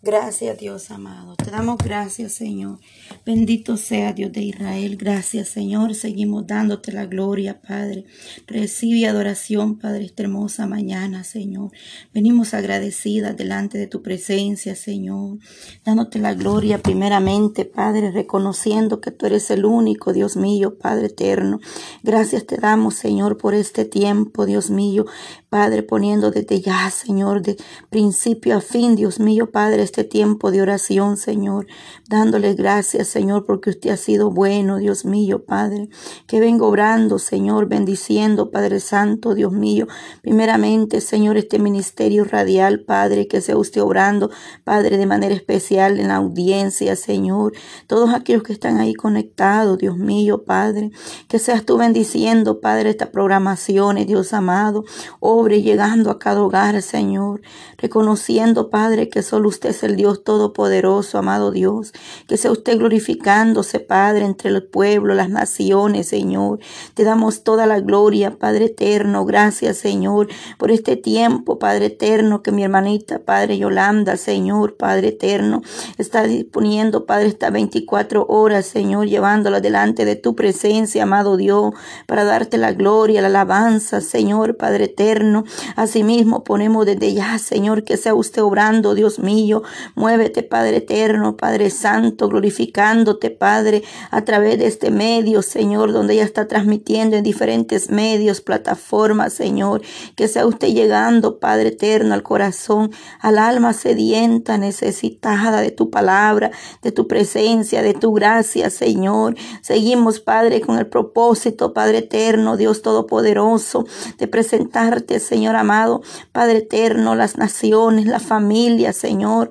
Gracias 0.00 0.56
Dios 0.58 0.92
amado. 0.92 1.34
Te 1.34 1.50
damos 1.50 1.76
gracias 1.78 2.30
Señor. 2.30 2.78
Bendito 3.26 3.76
sea 3.76 4.12
Dios 4.12 4.30
de 4.30 4.42
Israel. 4.42 4.96
Gracias 4.96 5.48
Señor. 5.48 5.92
Seguimos 5.96 6.46
dándote 6.46 6.92
la 6.92 7.06
gloria 7.06 7.60
Padre. 7.60 8.04
Recibe 8.46 9.08
adoración 9.08 9.76
Padre 9.76 10.04
esta 10.04 10.22
hermosa 10.22 10.68
mañana 10.68 11.24
Señor. 11.24 11.72
Venimos 12.14 12.54
agradecidas 12.54 13.36
delante 13.36 13.76
de 13.76 13.88
tu 13.88 14.00
presencia 14.00 14.76
Señor. 14.76 15.38
Dándote 15.84 16.20
la 16.20 16.34
gloria 16.34 16.78
primeramente 16.80 17.64
Padre. 17.64 18.12
Reconociendo 18.12 19.00
que 19.00 19.10
tú 19.10 19.26
eres 19.26 19.50
el 19.50 19.64
único 19.64 20.12
Dios 20.12 20.36
mío 20.36 20.78
Padre 20.78 21.06
eterno. 21.06 21.58
Gracias 22.04 22.46
te 22.46 22.56
damos 22.56 22.94
Señor 22.94 23.36
por 23.36 23.52
este 23.52 23.84
tiempo 23.84 24.46
Dios 24.46 24.70
mío. 24.70 25.06
Padre 25.48 25.82
poniendo 25.82 26.30
desde 26.30 26.60
ya 26.60 26.88
Señor 26.90 27.42
de 27.42 27.56
principio 27.90 28.58
a 28.58 28.60
fin 28.60 28.94
Dios 28.94 29.18
mío 29.18 29.50
Padre 29.50 29.87
este 29.88 30.04
tiempo 30.04 30.50
de 30.50 30.60
oración, 30.60 31.16
Señor, 31.16 31.66
dándole 32.08 32.54
gracias, 32.54 33.08
Señor, 33.08 33.46
porque 33.46 33.70
usted 33.70 33.90
ha 33.90 33.96
sido 33.96 34.30
bueno, 34.30 34.76
Dios 34.76 35.06
mío, 35.06 35.44
Padre, 35.44 35.88
que 36.26 36.40
vengo 36.40 36.68
obrando, 36.68 37.18
Señor, 37.18 37.68
bendiciendo, 37.68 38.50
Padre 38.50 38.80
Santo, 38.80 39.34
Dios 39.34 39.52
mío, 39.52 39.86
primeramente, 40.20 41.00
Señor, 41.00 41.38
este 41.38 41.58
ministerio 41.58 42.24
radial, 42.24 42.80
Padre, 42.80 43.28
que 43.28 43.40
sea 43.40 43.56
usted 43.56 43.82
obrando, 43.82 44.30
Padre, 44.62 44.98
de 44.98 45.06
manera 45.06 45.34
especial 45.34 45.98
en 45.98 46.08
la 46.08 46.16
audiencia, 46.16 46.94
Señor, 46.94 47.54
todos 47.86 48.12
aquellos 48.12 48.42
que 48.42 48.52
están 48.52 48.78
ahí 48.78 48.92
conectados, 48.92 49.78
Dios 49.78 49.96
mío, 49.96 50.44
Padre, 50.44 50.90
que 51.28 51.38
seas 51.38 51.64
tú 51.64 51.78
bendiciendo, 51.78 52.60
Padre, 52.60 52.90
estas 52.90 53.08
programaciones, 53.08 54.06
Dios 54.06 54.34
amado, 54.34 54.84
obre 55.18 55.62
llegando 55.62 56.10
a 56.10 56.18
cada 56.18 56.42
hogar, 56.42 56.82
Señor, 56.82 57.40
reconociendo, 57.78 58.68
Padre, 58.68 59.08
que 59.08 59.22
solo 59.22 59.48
usted 59.48 59.72
el 59.86 59.96
Dios 59.96 60.24
Todopoderoso, 60.24 61.18
amado 61.18 61.50
Dios. 61.50 61.92
Que 62.26 62.36
sea 62.36 62.50
usted 62.50 62.78
glorificándose, 62.78 63.80
Padre, 63.80 64.24
entre 64.24 64.50
el 64.50 64.62
pueblo, 64.62 65.14
las 65.14 65.30
naciones, 65.30 66.08
Señor. 66.08 66.58
Te 66.94 67.04
damos 67.04 67.42
toda 67.44 67.66
la 67.66 67.80
gloria, 67.80 68.38
Padre 68.38 68.66
eterno. 68.66 69.24
Gracias, 69.24 69.76
Señor, 69.78 70.28
por 70.58 70.70
este 70.70 70.96
tiempo, 70.96 71.58
Padre 71.58 71.86
eterno, 71.86 72.42
que 72.42 72.52
mi 72.52 72.64
hermanita, 72.64 73.20
Padre 73.20 73.58
Yolanda, 73.58 74.16
Señor, 74.16 74.76
Padre 74.76 75.08
eterno, 75.08 75.62
está 75.96 76.24
disponiendo, 76.24 77.06
Padre, 77.06 77.28
estas 77.28 77.52
24 77.52 78.26
horas, 78.28 78.66
Señor, 78.66 79.06
llevándola 79.06 79.60
delante 79.60 80.04
de 80.04 80.16
tu 80.16 80.34
presencia, 80.34 81.04
amado 81.04 81.36
Dios, 81.36 81.74
para 82.06 82.24
darte 82.24 82.58
la 82.58 82.72
gloria, 82.72 83.20
la 83.20 83.28
alabanza, 83.28 84.00
Señor, 84.00 84.56
Padre 84.56 84.84
eterno. 84.84 85.44
Asimismo, 85.76 86.44
ponemos 86.44 86.86
desde 86.86 87.14
ya, 87.14 87.38
Señor, 87.38 87.84
que 87.84 87.96
sea 87.96 88.14
usted 88.14 88.42
obrando, 88.42 88.94
Dios 88.94 89.18
mío, 89.18 89.62
Muévete, 89.94 90.42
Padre 90.42 90.78
eterno, 90.78 91.36
Padre 91.36 91.70
santo, 91.70 92.28
glorificándote, 92.28 93.30
Padre, 93.30 93.82
a 94.10 94.24
través 94.24 94.58
de 94.58 94.66
este 94.66 94.90
medio, 94.90 95.42
Señor, 95.42 95.92
donde 95.92 96.14
ella 96.14 96.24
está 96.24 96.48
transmitiendo 96.48 97.16
en 97.16 97.22
diferentes 97.22 97.90
medios, 97.90 98.40
plataformas, 98.40 99.32
Señor. 99.32 99.82
Que 100.16 100.28
sea 100.28 100.46
usted 100.46 100.68
llegando, 100.68 101.38
Padre 101.38 101.68
eterno, 101.68 102.14
al 102.14 102.22
corazón, 102.22 102.90
al 103.20 103.38
alma 103.38 103.72
sedienta, 103.72 104.58
necesitada 104.58 105.60
de 105.60 105.70
tu 105.70 105.90
palabra, 105.90 106.50
de 106.82 106.92
tu 106.92 107.06
presencia, 107.08 107.82
de 107.82 107.94
tu 107.94 108.12
gracia, 108.12 108.70
Señor. 108.70 109.34
Seguimos, 109.62 110.20
Padre, 110.20 110.60
con 110.60 110.78
el 110.78 110.86
propósito, 110.86 111.72
Padre 111.72 111.98
eterno, 111.98 112.56
Dios 112.56 112.82
todopoderoso, 112.82 113.86
de 114.18 114.28
presentarte, 114.28 115.20
Señor 115.20 115.56
amado, 115.56 116.02
Padre 116.32 116.58
eterno, 116.58 117.14
las 117.14 117.36
naciones, 117.36 118.06
la 118.06 118.20
familia, 118.20 118.92
Señor. 118.92 119.50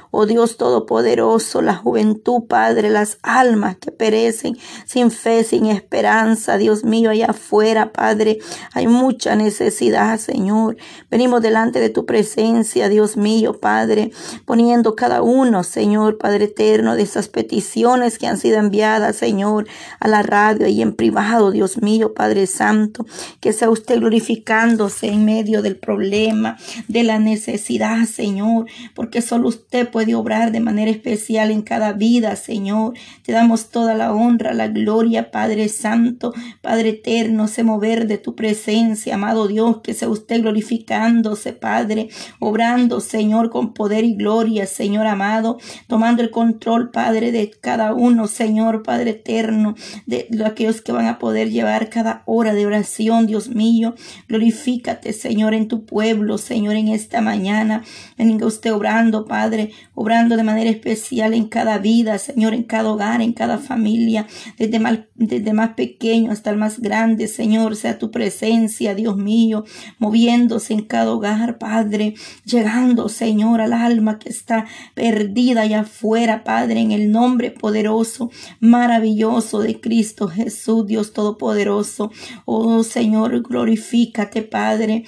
Oh 0.13 0.25
Dios 0.25 0.57
Todopoderoso, 0.57 1.61
la 1.61 1.75
juventud, 1.75 2.43
Padre, 2.49 2.89
las 2.89 3.17
almas 3.23 3.77
que 3.77 3.91
perecen 3.91 4.57
sin 4.85 5.09
fe, 5.09 5.45
sin 5.45 5.67
esperanza, 5.67 6.57
Dios 6.57 6.83
mío, 6.83 7.11
allá 7.11 7.27
afuera, 7.27 7.93
Padre, 7.93 8.39
hay 8.73 8.87
mucha 8.87 9.37
necesidad, 9.37 10.19
Señor. 10.19 10.75
Venimos 11.09 11.41
delante 11.41 11.79
de 11.79 11.89
tu 11.89 12.05
presencia, 12.05 12.89
Dios 12.89 13.15
mío, 13.15 13.61
Padre, 13.61 14.11
poniendo 14.43 14.97
cada 14.97 15.21
uno, 15.21 15.63
Señor, 15.63 16.17
Padre 16.17 16.45
eterno, 16.45 16.95
de 16.95 17.03
esas 17.03 17.29
peticiones 17.29 18.17
que 18.17 18.27
han 18.27 18.37
sido 18.37 18.57
enviadas, 18.57 19.15
Señor, 19.15 19.67
a 20.01 20.09
la 20.09 20.23
radio 20.23 20.67
y 20.67 20.81
en 20.81 20.93
privado, 20.93 21.51
Dios 21.51 21.81
mío, 21.81 22.13
Padre 22.13 22.47
Santo, 22.47 23.05
que 23.39 23.53
sea 23.53 23.69
usted 23.69 23.99
glorificándose 23.99 25.07
en 25.07 25.23
medio 25.23 25.61
del 25.61 25.77
problema, 25.77 26.57
de 26.89 27.03
la 27.03 27.17
necesidad, 27.17 28.05
Señor, 28.05 28.65
porque 28.93 29.21
solo 29.21 29.47
usted 29.47 29.89
puede 29.89 30.00
puede 30.01 30.15
obrar 30.15 30.51
de 30.51 30.61
manera 30.61 30.89
especial 30.89 31.51
en 31.51 31.61
cada 31.61 31.93
vida, 31.93 32.35
Señor. 32.35 32.93
Te 33.23 33.33
damos 33.33 33.69
toda 33.69 33.93
la 33.93 34.11
honra, 34.11 34.51
la 34.51 34.67
gloria, 34.67 35.29
Padre 35.29 35.69
Santo, 35.69 36.33
Padre 36.61 36.89
Eterno, 36.89 37.47
se 37.47 37.63
mover 37.63 38.07
de 38.07 38.17
tu 38.17 38.35
presencia, 38.35 39.13
amado 39.13 39.47
Dios, 39.47 39.81
que 39.83 39.93
sea 39.93 40.09
usted 40.09 40.41
glorificándose, 40.41 41.53
Padre, 41.53 42.09
obrando, 42.39 42.99
Señor, 42.99 43.51
con 43.51 43.75
poder 43.75 44.03
y 44.03 44.15
gloria, 44.15 44.65
Señor 44.65 45.05
amado, 45.05 45.59
tomando 45.85 46.23
el 46.23 46.31
control, 46.31 46.89
Padre, 46.89 47.31
de 47.31 47.51
cada 47.51 47.93
uno, 47.93 48.25
Señor, 48.25 48.81
Padre 48.81 49.11
Eterno, 49.11 49.75
de 50.07 50.27
aquellos 50.43 50.81
que 50.81 50.93
van 50.93 51.05
a 51.05 51.19
poder 51.19 51.51
llevar 51.51 51.91
cada 51.91 52.23
hora 52.25 52.55
de 52.55 52.65
oración, 52.65 53.27
Dios 53.27 53.49
mío. 53.49 53.93
Glorifícate, 54.27 55.13
Señor, 55.13 55.53
en 55.53 55.67
tu 55.67 55.85
pueblo, 55.85 56.39
Señor, 56.39 56.75
en 56.75 56.87
esta 56.87 57.21
mañana. 57.21 57.83
Venga 58.17 58.47
usted 58.47 58.73
obrando, 58.73 59.25
Padre, 59.25 59.69
obrando 59.93 60.37
de 60.37 60.43
manera 60.43 60.69
especial 60.69 61.33
en 61.33 61.47
cada 61.47 61.77
vida, 61.77 62.17
Señor, 62.17 62.53
en 62.53 62.63
cada 62.63 62.91
hogar, 62.91 63.21
en 63.21 63.33
cada 63.33 63.57
familia, 63.57 64.27
desde 64.57 64.79
más, 64.79 64.99
desde 65.15 65.53
más 65.53 65.73
pequeño 65.73 66.31
hasta 66.31 66.49
el 66.49 66.57
más 66.57 66.79
grande, 66.79 67.27
Señor, 67.27 67.75
sea 67.75 67.99
tu 67.99 68.11
presencia, 68.11 68.95
Dios 68.95 69.17
mío, 69.17 69.65
moviéndose 69.99 70.73
en 70.73 70.83
cada 70.83 71.11
hogar, 71.11 71.57
Padre, 71.57 72.15
llegando, 72.45 73.09
Señor, 73.09 73.61
al 73.61 73.73
alma 73.73 74.19
que 74.19 74.29
está 74.29 74.65
perdida 74.93 75.61
allá 75.61 75.81
afuera, 75.81 76.43
Padre, 76.43 76.79
en 76.79 76.91
el 76.91 77.11
nombre 77.11 77.51
poderoso, 77.51 78.31
maravilloso 78.59 79.59
de 79.59 79.79
Cristo 79.79 80.27
Jesús, 80.27 80.87
Dios 80.87 81.13
Todopoderoso. 81.13 82.11
Oh 82.45 82.83
Señor, 82.83 83.41
glorifícate, 83.41 84.41
Padre. 84.41 85.03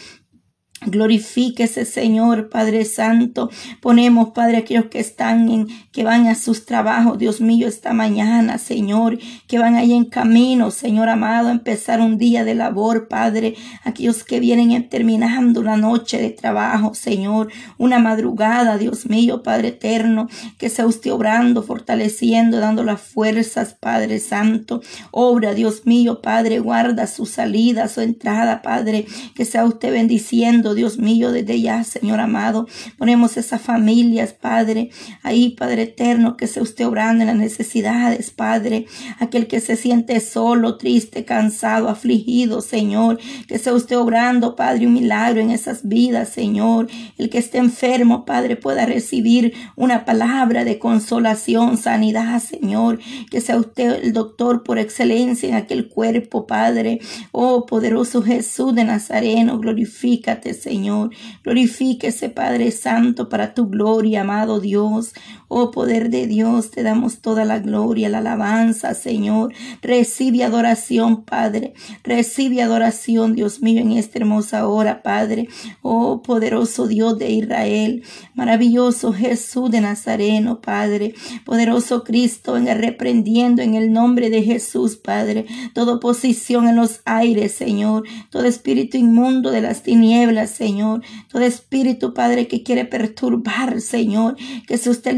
Glorifíquese, 0.86 1.86
Señor, 1.86 2.50
Padre 2.50 2.86
Santo. 2.86 3.50
Ponemos, 3.82 4.30
Padre, 4.30 4.58
aquellos 4.58 4.86
que 4.86 5.00
están 5.00 5.50
en, 5.50 5.68
que 5.92 6.04
van 6.04 6.28
a 6.28 6.36
sus 6.36 6.66
trabajos, 6.66 7.18
Dios 7.18 7.42
mío, 7.42 7.68
esta 7.68 7.94
mañana, 7.94 8.58
Señor, 8.58 9.18
que 9.48 9.60
van 9.60 9.76
ahí 9.76 9.94
en 9.94 10.06
camino, 10.06 10.72
Señor 10.72 11.10
amado, 11.10 11.50
a 11.50 11.52
empezar 11.52 12.02
un 12.02 12.18
día 12.18 12.44
de 12.44 12.56
labor, 12.56 13.08
Padre. 13.08 13.56
Aquellos 13.84 14.24
que 14.24 14.40
vienen 14.40 14.90
terminando 14.90 15.62
una 15.62 15.78
noche 15.78 16.22
de 16.22 16.30
trabajo, 16.30 16.94
Señor, 16.94 17.50
una 17.78 18.00
madrugada, 18.00 18.78
Dios 18.78 19.06
mío, 19.06 19.44
Padre 19.44 19.70
eterno, 19.70 20.28
que 20.58 20.70
sea 20.70 20.86
usted 20.86 21.12
obrando, 21.12 21.64
fortaleciendo, 21.64 22.60
dando 22.60 22.84
las 22.84 23.02
fuerzas, 23.02 23.76
Padre 23.80 24.20
Santo. 24.20 24.82
Obra, 25.12 25.54
Dios 25.54 25.86
mío, 25.86 26.22
Padre, 26.22 26.60
guarda 26.60 27.08
su 27.08 27.26
salida, 27.26 27.88
su 27.88 28.02
entrada, 28.02 28.62
Padre, 28.62 29.06
que 29.36 29.46
sea 29.46 29.66
usted 29.66 29.92
bendiciendo 29.92 30.73
Dios 30.74 30.98
mío, 30.98 31.32
desde 31.32 31.62
ya, 31.62 31.84
Señor 31.84 32.20
amado. 32.20 32.68
Ponemos 32.98 33.38
esas 33.38 33.62
familias, 33.62 34.34
Padre, 34.34 34.90
ahí, 35.22 35.52
Padre 35.52 35.84
eterno, 35.84 36.38
que 36.38 36.48
sea 36.48 36.64
usted 36.64 36.86
obrando 36.86 37.24
en 37.24 37.28
las 37.28 37.38
necesidades, 37.38 38.32
Padre. 38.32 38.86
Aquel 39.20 39.48
que 39.48 39.60
se 39.60 39.76
siente 39.76 40.20
solo, 40.20 40.78
triste, 40.78 41.26
cansado, 41.26 41.90
afligido, 41.90 42.62
Señor. 42.62 43.20
Que 43.48 43.60
sea 43.60 43.74
usted 43.74 43.98
obrando, 43.98 44.56
Padre, 44.56 44.88
un 44.88 44.94
milagro 44.94 45.42
en 45.42 45.52
esas 45.52 45.88
vidas, 45.88 46.30
Señor. 46.30 46.88
El 47.18 47.30
que 47.30 47.38
esté 47.38 47.58
enfermo, 47.58 48.26
Padre, 48.26 48.56
pueda 48.56 48.86
recibir 48.86 49.54
una 49.76 50.06
palabra 50.06 50.64
de 50.64 50.80
consolación, 50.80 51.78
sanidad, 51.78 52.42
Señor. 52.42 53.00
Que 53.30 53.42
sea 53.42 53.58
usted 53.58 54.04
el 54.04 54.14
doctor 54.14 54.64
por 54.64 54.80
excelencia 54.80 55.50
en 55.50 55.56
aquel 55.56 55.90
cuerpo, 55.90 56.48
Padre. 56.48 57.00
Oh, 57.32 57.66
poderoso 57.66 58.22
Jesús 58.22 58.76
de 58.76 58.84
Nazareno, 58.84 59.60
glorifícate, 59.60 60.54
Señor. 60.64 61.12
Glorifíquese, 61.44 62.30
Padre 62.30 62.72
Santo, 62.72 63.30
para 63.30 63.54
tu 63.54 63.68
gloria, 63.68 64.22
amado 64.22 64.60
Dios. 64.60 65.14
Oh 65.56 65.70
poder 65.70 66.10
de 66.10 66.26
Dios, 66.26 66.72
te 66.72 66.82
damos 66.82 67.20
toda 67.20 67.46
la 67.46 67.60
gloria, 67.60 68.10
la 68.10 68.18
alabanza, 68.18 68.96
Señor. 68.96 69.54
Recibe 69.84 70.44
adoración, 70.44 71.26
Padre. 71.26 71.76
Recibe 72.04 72.64
adoración, 72.64 73.36
Dios 73.36 73.62
mío, 73.62 73.80
en 73.80 73.92
esta 73.92 74.18
hermosa 74.18 74.68
hora, 74.68 75.04
Padre. 75.04 75.50
Oh 75.84 76.24
poderoso 76.24 76.88
Dios 76.88 77.20
de 77.20 77.30
Israel. 77.30 78.04
Maravilloso 78.34 79.14
Jesús 79.14 79.70
de 79.70 79.82
Nazareno, 79.82 80.60
Padre. 80.60 81.14
Poderoso 81.46 82.04
Cristo, 82.04 82.54
venga 82.54 82.74
reprendiendo 82.74 83.62
en 83.62 83.76
el 83.76 83.94
nombre 83.94 84.32
de 84.32 84.42
Jesús, 84.42 84.96
Padre. 84.96 85.46
Toda 85.76 85.94
oposición 85.98 86.68
en 86.68 86.78
los 86.78 87.02
aires, 87.06 87.52
Señor. 87.54 88.06
Todo 88.32 88.46
espíritu 88.46 88.98
inmundo 88.98 89.52
de 89.52 89.62
las 89.62 89.84
tinieblas 89.84 90.50
Señor. 90.50 91.04
Todo 91.32 91.44
espíritu, 91.44 92.16
Padre, 92.16 92.48
que 92.48 92.64
quiere 92.64 92.86
perturbar, 92.86 93.82
Señor, 93.82 94.36
que 94.68 94.80
se 94.80 94.90
usted 94.90 95.14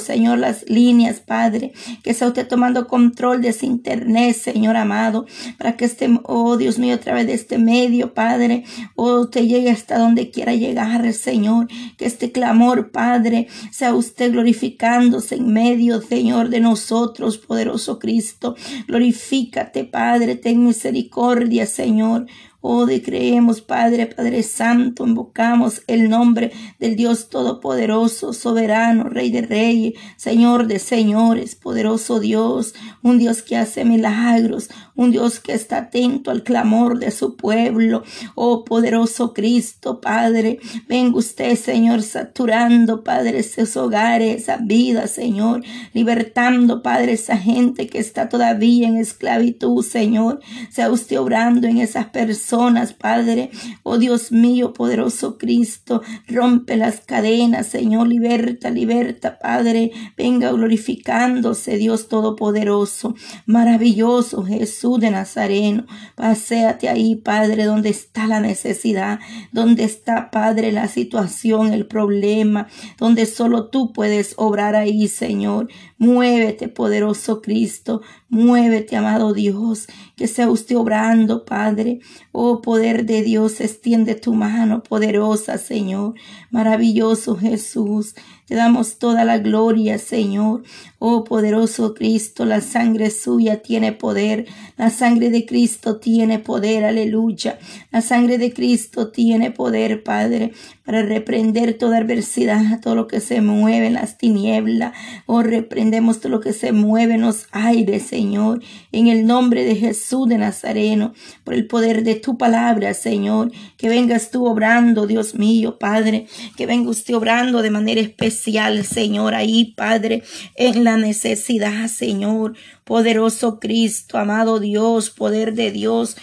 Señor, 0.00 0.38
las 0.38 0.68
líneas, 0.68 1.20
Padre, 1.20 1.72
que 2.02 2.14
sea 2.14 2.28
usted 2.28 2.46
tomando 2.46 2.86
control 2.86 3.40
de 3.40 3.48
ese 3.48 3.66
internet, 3.66 4.36
Señor 4.36 4.76
amado, 4.76 5.26
para 5.58 5.76
que 5.76 5.84
este, 5.84 6.08
oh 6.24 6.56
Dios 6.56 6.78
mío, 6.78 6.94
a 6.94 6.98
través 6.98 7.26
de 7.26 7.34
este 7.34 7.58
medio, 7.58 8.14
Padre, 8.14 8.64
oh, 8.96 9.20
usted 9.20 9.42
llegue 9.42 9.70
hasta 9.70 9.98
donde 9.98 10.30
quiera 10.30 10.54
llegar, 10.54 11.12
Señor, 11.12 11.68
que 11.96 12.06
este 12.06 12.32
clamor, 12.32 12.90
Padre, 12.90 13.48
sea 13.70 13.94
usted 13.94 14.32
glorificándose 14.32 15.36
en 15.36 15.52
medio, 15.52 16.00
Señor, 16.00 16.48
de 16.48 16.60
nosotros, 16.60 17.38
poderoso 17.38 17.98
Cristo. 17.98 18.56
Glorifícate, 18.86 19.84
Padre, 19.84 20.36
ten 20.36 20.64
misericordia, 20.64 21.66
Señor. 21.66 22.26
Oh, 22.62 22.86
creemos, 23.02 23.62
Padre, 23.62 24.06
Padre 24.06 24.42
Santo, 24.42 25.06
invocamos 25.06 25.82
el 25.86 26.10
nombre 26.10 26.52
del 26.78 26.94
Dios 26.94 27.30
Todopoderoso, 27.30 28.34
soberano, 28.34 29.04
Rey 29.04 29.30
de 29.30 29.40
Reyes, 29.40 29.94
Señor 30.16 30.66
de 30.66 30.78
Señores, 30.78 31.54
poderoso 31.54 32.20
Dios, 32.20 32.74
un 33.02 33.18
Dios 33.18 33.40
que 33.40 33.56
hace 33.56 33.86
milagros, 33.86 34.68
un 34.94 35.10
Dios 35.10 35.40
que 35.40 35.54
está 35.54 35.78
atento 35.78 36.30
al 36.30 36.42
clamor 36.42 36.98
de 36.98 37.12
su 37.12 37.34
pueblo. 37.34 38.02
Oh, 38.34 38.64
poderoso 38.64 39.32
Cristo, 39.32 40.02
Padre, 40.02 40.58
venga 40.86 41.16
usted, 41.16 41.56
Señor, 41.56 42.02
saturando, 42.02 43.02
Padre, 43.02 43.38
esos 43.38 43.74
hogares, 43.78 44.42
esa 44.42 44.58
vida, 44.58 45.06
Señor, 45.06 45.62
libertando, 45.94 46.82
Padre, 46.82 47.12
esa 47.12 47.38
gente 47.38 47.86
que 47.86 47.98
está 47.98 48.28
todavía 48.28 48.86
en 48.86 48.98
esclavitud, 48.98 49.82
Señor, 49.82 50.40
sea 50.70 50.90
usted 50.90 51.18
obrando 51.18 51.66
en 51.66 51.78
esas 51.78 52.06
personas 52.06 52.49
Padre. 52.98 53.50
Oh 53.82 53.98
Dios 53.98 54.32
mío, 54.32 54.72
poderoso 54.72 55.38
Cristo, 55.38 56.02
rompe 56.26 56.76
las 56.76 57.00
cadenas, 57.00 57.66
Señor, 57.66 58.08
liberta, 58.08 58.70
liberta, 58.70 59.38
Padre. 59.38 59.92
Venga 60.16 60.50
glorificándose, 60.50 61.76
Dios 61.76 62.08
Todopoderoso, 62.08 63.14
maravilloso 63.46 64.44
Jesús 64.44 65.00
de 65.00 65.10
Nazareno. 65.10 65.86
Paseate 66.16 66.88
ahí, 66.88 67.16
Padre, 67.16 67.64
donde 67.64 67.90
está 67.90 68.26
la 68.26 68.40
necesidad, 68.40 69.20
donde 69.52 69.84
está, 69.84 70.30
Padre, 70.30 70.72
la 70.72 70.88
situación, 70.88 71.72
el 71.72 71.86
problema, 71.86 72.68
donde 72.98 73.26
solo 73.26 73.68
tú 73.68 73.92
puedes 73.92 74.34
obrar 74.36 74.74
ahí, 74.74 75.06
Señor. 75.08 75.68
Muévete, 75.98 76.68
poderoso 76.68 77.42
Cristo, 77.42 78.00
muévete, 78.30 78.96
amado 78.96 79.34
Dios, 79.34 79.86
que 80.16 80.26
sea 80.26 80.48
usted 80.48 80.76
obrando, 80.76 81.44
Padre. 81.44 82.00
Oh, 82.32 82.62
poder 82.62 83.04
de 83.04 83.22
Dios, 83.22 83.60
extiende 83.60 84.14
tu 84.14 84.32
mano 84.34 84.82
poderosa, 84.82 85.58
Señor. 85.58 86.14
Maravilloso 86.50 87.36
Jesús. 87.36 88.14
Te 88.50 88.56
damos 88.56 88.98
toda 88.98 89.24
la 89.24 89.38
gloria, 89.38 89.96
Señor. 89.98 90.64
Oh 90.98 91.22
poderoso 91.22 91.94
Cristo, 91.94 92.44
la 92.44 92.60
sangre 92.60 93.12
suya 93.12 93.62
tiene 93.62 93.92
poder. 93.92 94.46
La 94.76 94.90
sangre 94.90 95.30
de 95.30 95.46
Cristo 95.46 95.98
tiene 95.98 96.40
poder, 96.40 96.84
aleluya. 96.84 97.60
La 97.92 98.00
sangre 98.00 98.38
de 98.38 98.52
Cristo 98.52 99.12
tiene 99.12 99.52
poder, 99.52 100.02
Padre, 100.02 100.52
para 100.84 101.02
reprender 101.02 101.74
toda 101.74 101.98
adversidad, 101.98 102.80
todo 102.80 102.96
lo 102.96 103.06
que 103.06 103.20
se 103.20 103.40
mueve 103.40 103.86
en 103.86 103.92
las 103.92 104.18
tinieblas. 104.18 104.94
Oh, 105.26 105.44
reprendemos 105.44 106.18
todo 106.18 106.32
lo 106.32 106.40
que 106.40 106.52
se 106.52 106.72
mueve 106.72 107.14
en 107.14 107.20
los 107.20 107.46
aires, 107.52 108.02
Señor. 108.02 108.62
En 108.90 109.06
el 109.06 109.26
nombre 109.26 109.64
de 109.64 109.76
Jesús 109.76 110.28
de 110.28 110.38
Nazareno, 110.38 111.14
por 111.44 111.54
el 111.54 111.68
poder 111.68 112.02
de 112.02 112.16
tu 112.16 112.36
palabra, 112.36 112.94
Señor. 112.94 113.52
Que 113.76 113.88
vengas 113.88 114.32
tú 114.32 114.44
obrando, 114.46 115.06
Dios 115.06 115.36
mío, 115.36 115.78
Padre. 115.78 116.26
Que 116.56 116.66
venga 116.66 116.90
usted 116.90 117.14
obrando 117.14 117.62
de 117.62 117.70
manera 117.70 118.00
especial 118.00 118.39
Señor, 118.84 119.34
ahí, 119.34 119.72
Padre, 119.76 120.22
en 120.56 120.84
la 120.84 120.96
necesidad, 120.96 121.88
Señor. 121.88 122.54
Poderoso 122.84 123.60
Cristo, 123.60 124.18
amado 124.18 124.60
Dios, 124.60 125.10
poder 125.10 125.54
de 125.54 125.70
Dios, 125.70 126.16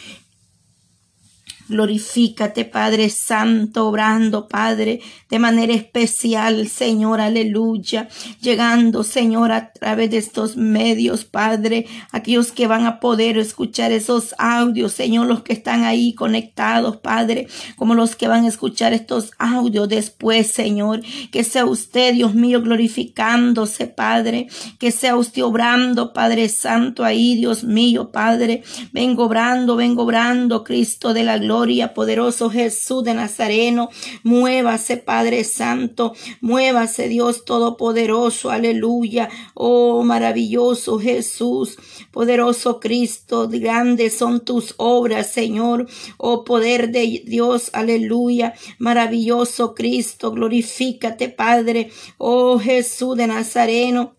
Glorifícate, 1.69 2.63
Padre 2.63 3.09
Santo, 3.09 3.89
obrando, 3.89 4.47
Padre, 4.47 5.01
de 5.29 5.37
manera 5.37 5.73
especial, 5.73 6.69
Señor, 6.69 7.19
aleluya. 7.19 8.07
Llegando, 8.39 9.03
Señor, 9.03 9.51
a 9.51 9.73
través 9.73 10.11
de 10.11 10.17
estos 10.17 10.55
medios, 10.55 11.25
Padre, 11.25 11.85
aquellos 12.13 12.53
que 12.53 12.67
van 12.67 12.85
a 12.85 13.01
poder 13.01 13.37
escuchar 13.37 13.91
esos 13.91 14.33
audios, 14.37 14.93
Señor, 14.93 15.27
los 15.27 15.43
que 15.43 15.51
están 15.51 15.83
ahí 15.83 16.13
conectados, 16.13 16.97
Padre, 16.97 17.47
como 17.75 17.95
los 17.95 18.15
que 18.15 18.29
van 18.29 18.45
a 18.45 18.47
escuchar 18.47 18.93
estos 18.93 19.31
audios 19.37 19.89
después, 19.89 20.47
Señor. 20.47 21.01
Que 21.33 21.43
sea 21.43 21.65
usted, 21.65 22.13
Dios 22.13 22.33
mío, 22.33 22.61
glorificándose, 22.61 23.87
Padre. 23.87 24.47
Que 24.79 24.91
sea 24.91 25.17
usted 25.17 25.43
obrando, 25.43 26.13
Padre 26.13 26.47
Santo, 26.47 27.03
ahí, 27.03 27.35
Dios 27.35 27.65
mío, 27.65 28.09
Padre. 28.13 28.63
Vengo 28.93 29.25
obrando, 29.25 29.75
vengo 29.75 30.03
obrando, 30.03 30.63
Cristo 30.63 31.13
de 31.13 31.25
la 31.25 31.37
gloria 31.37 31.56
poderoso 31.93 32.49
Jesús 32.49 33.03
de 33.03 33.13
Nazareno. 33.13 33.89
Muévase, 34.23 34.97
Padre 34.97 35.43
Santo. 35.43 36.13
Muévase, 36.41 37.07
Dios 37.07 37.45
Todopoderoso. 37.45 38.49
Aleluya. 38.49 39.29
Oh, 39.53 40.03
maravilloso 40.03 40.99
Jesús. 40.99 41.77
Poderoso 42.11 42.79
Cristo. 42.79 43.47
Grandes 43.49 44.17
son 44.17 44.45
tus 44.45 44.75
obras, 44.77 45.31
Señor. 45.31 45.87
Oh, 46.17 46.43
poder 46.43 46.91
de 46.91 47.23
Dios. 47.25 47.69
Aleluya. 47.73 48.53
Maravilloso 48.77 49.73
Cristo. 49.73 50.31
Glorifícate, 50.31 51.29
Padre. 51.29 51.89
Oh, 52.17 52.59
Jesús 52.59 53.17
de 53.17 53.27
Nazareno. 53.27 54.17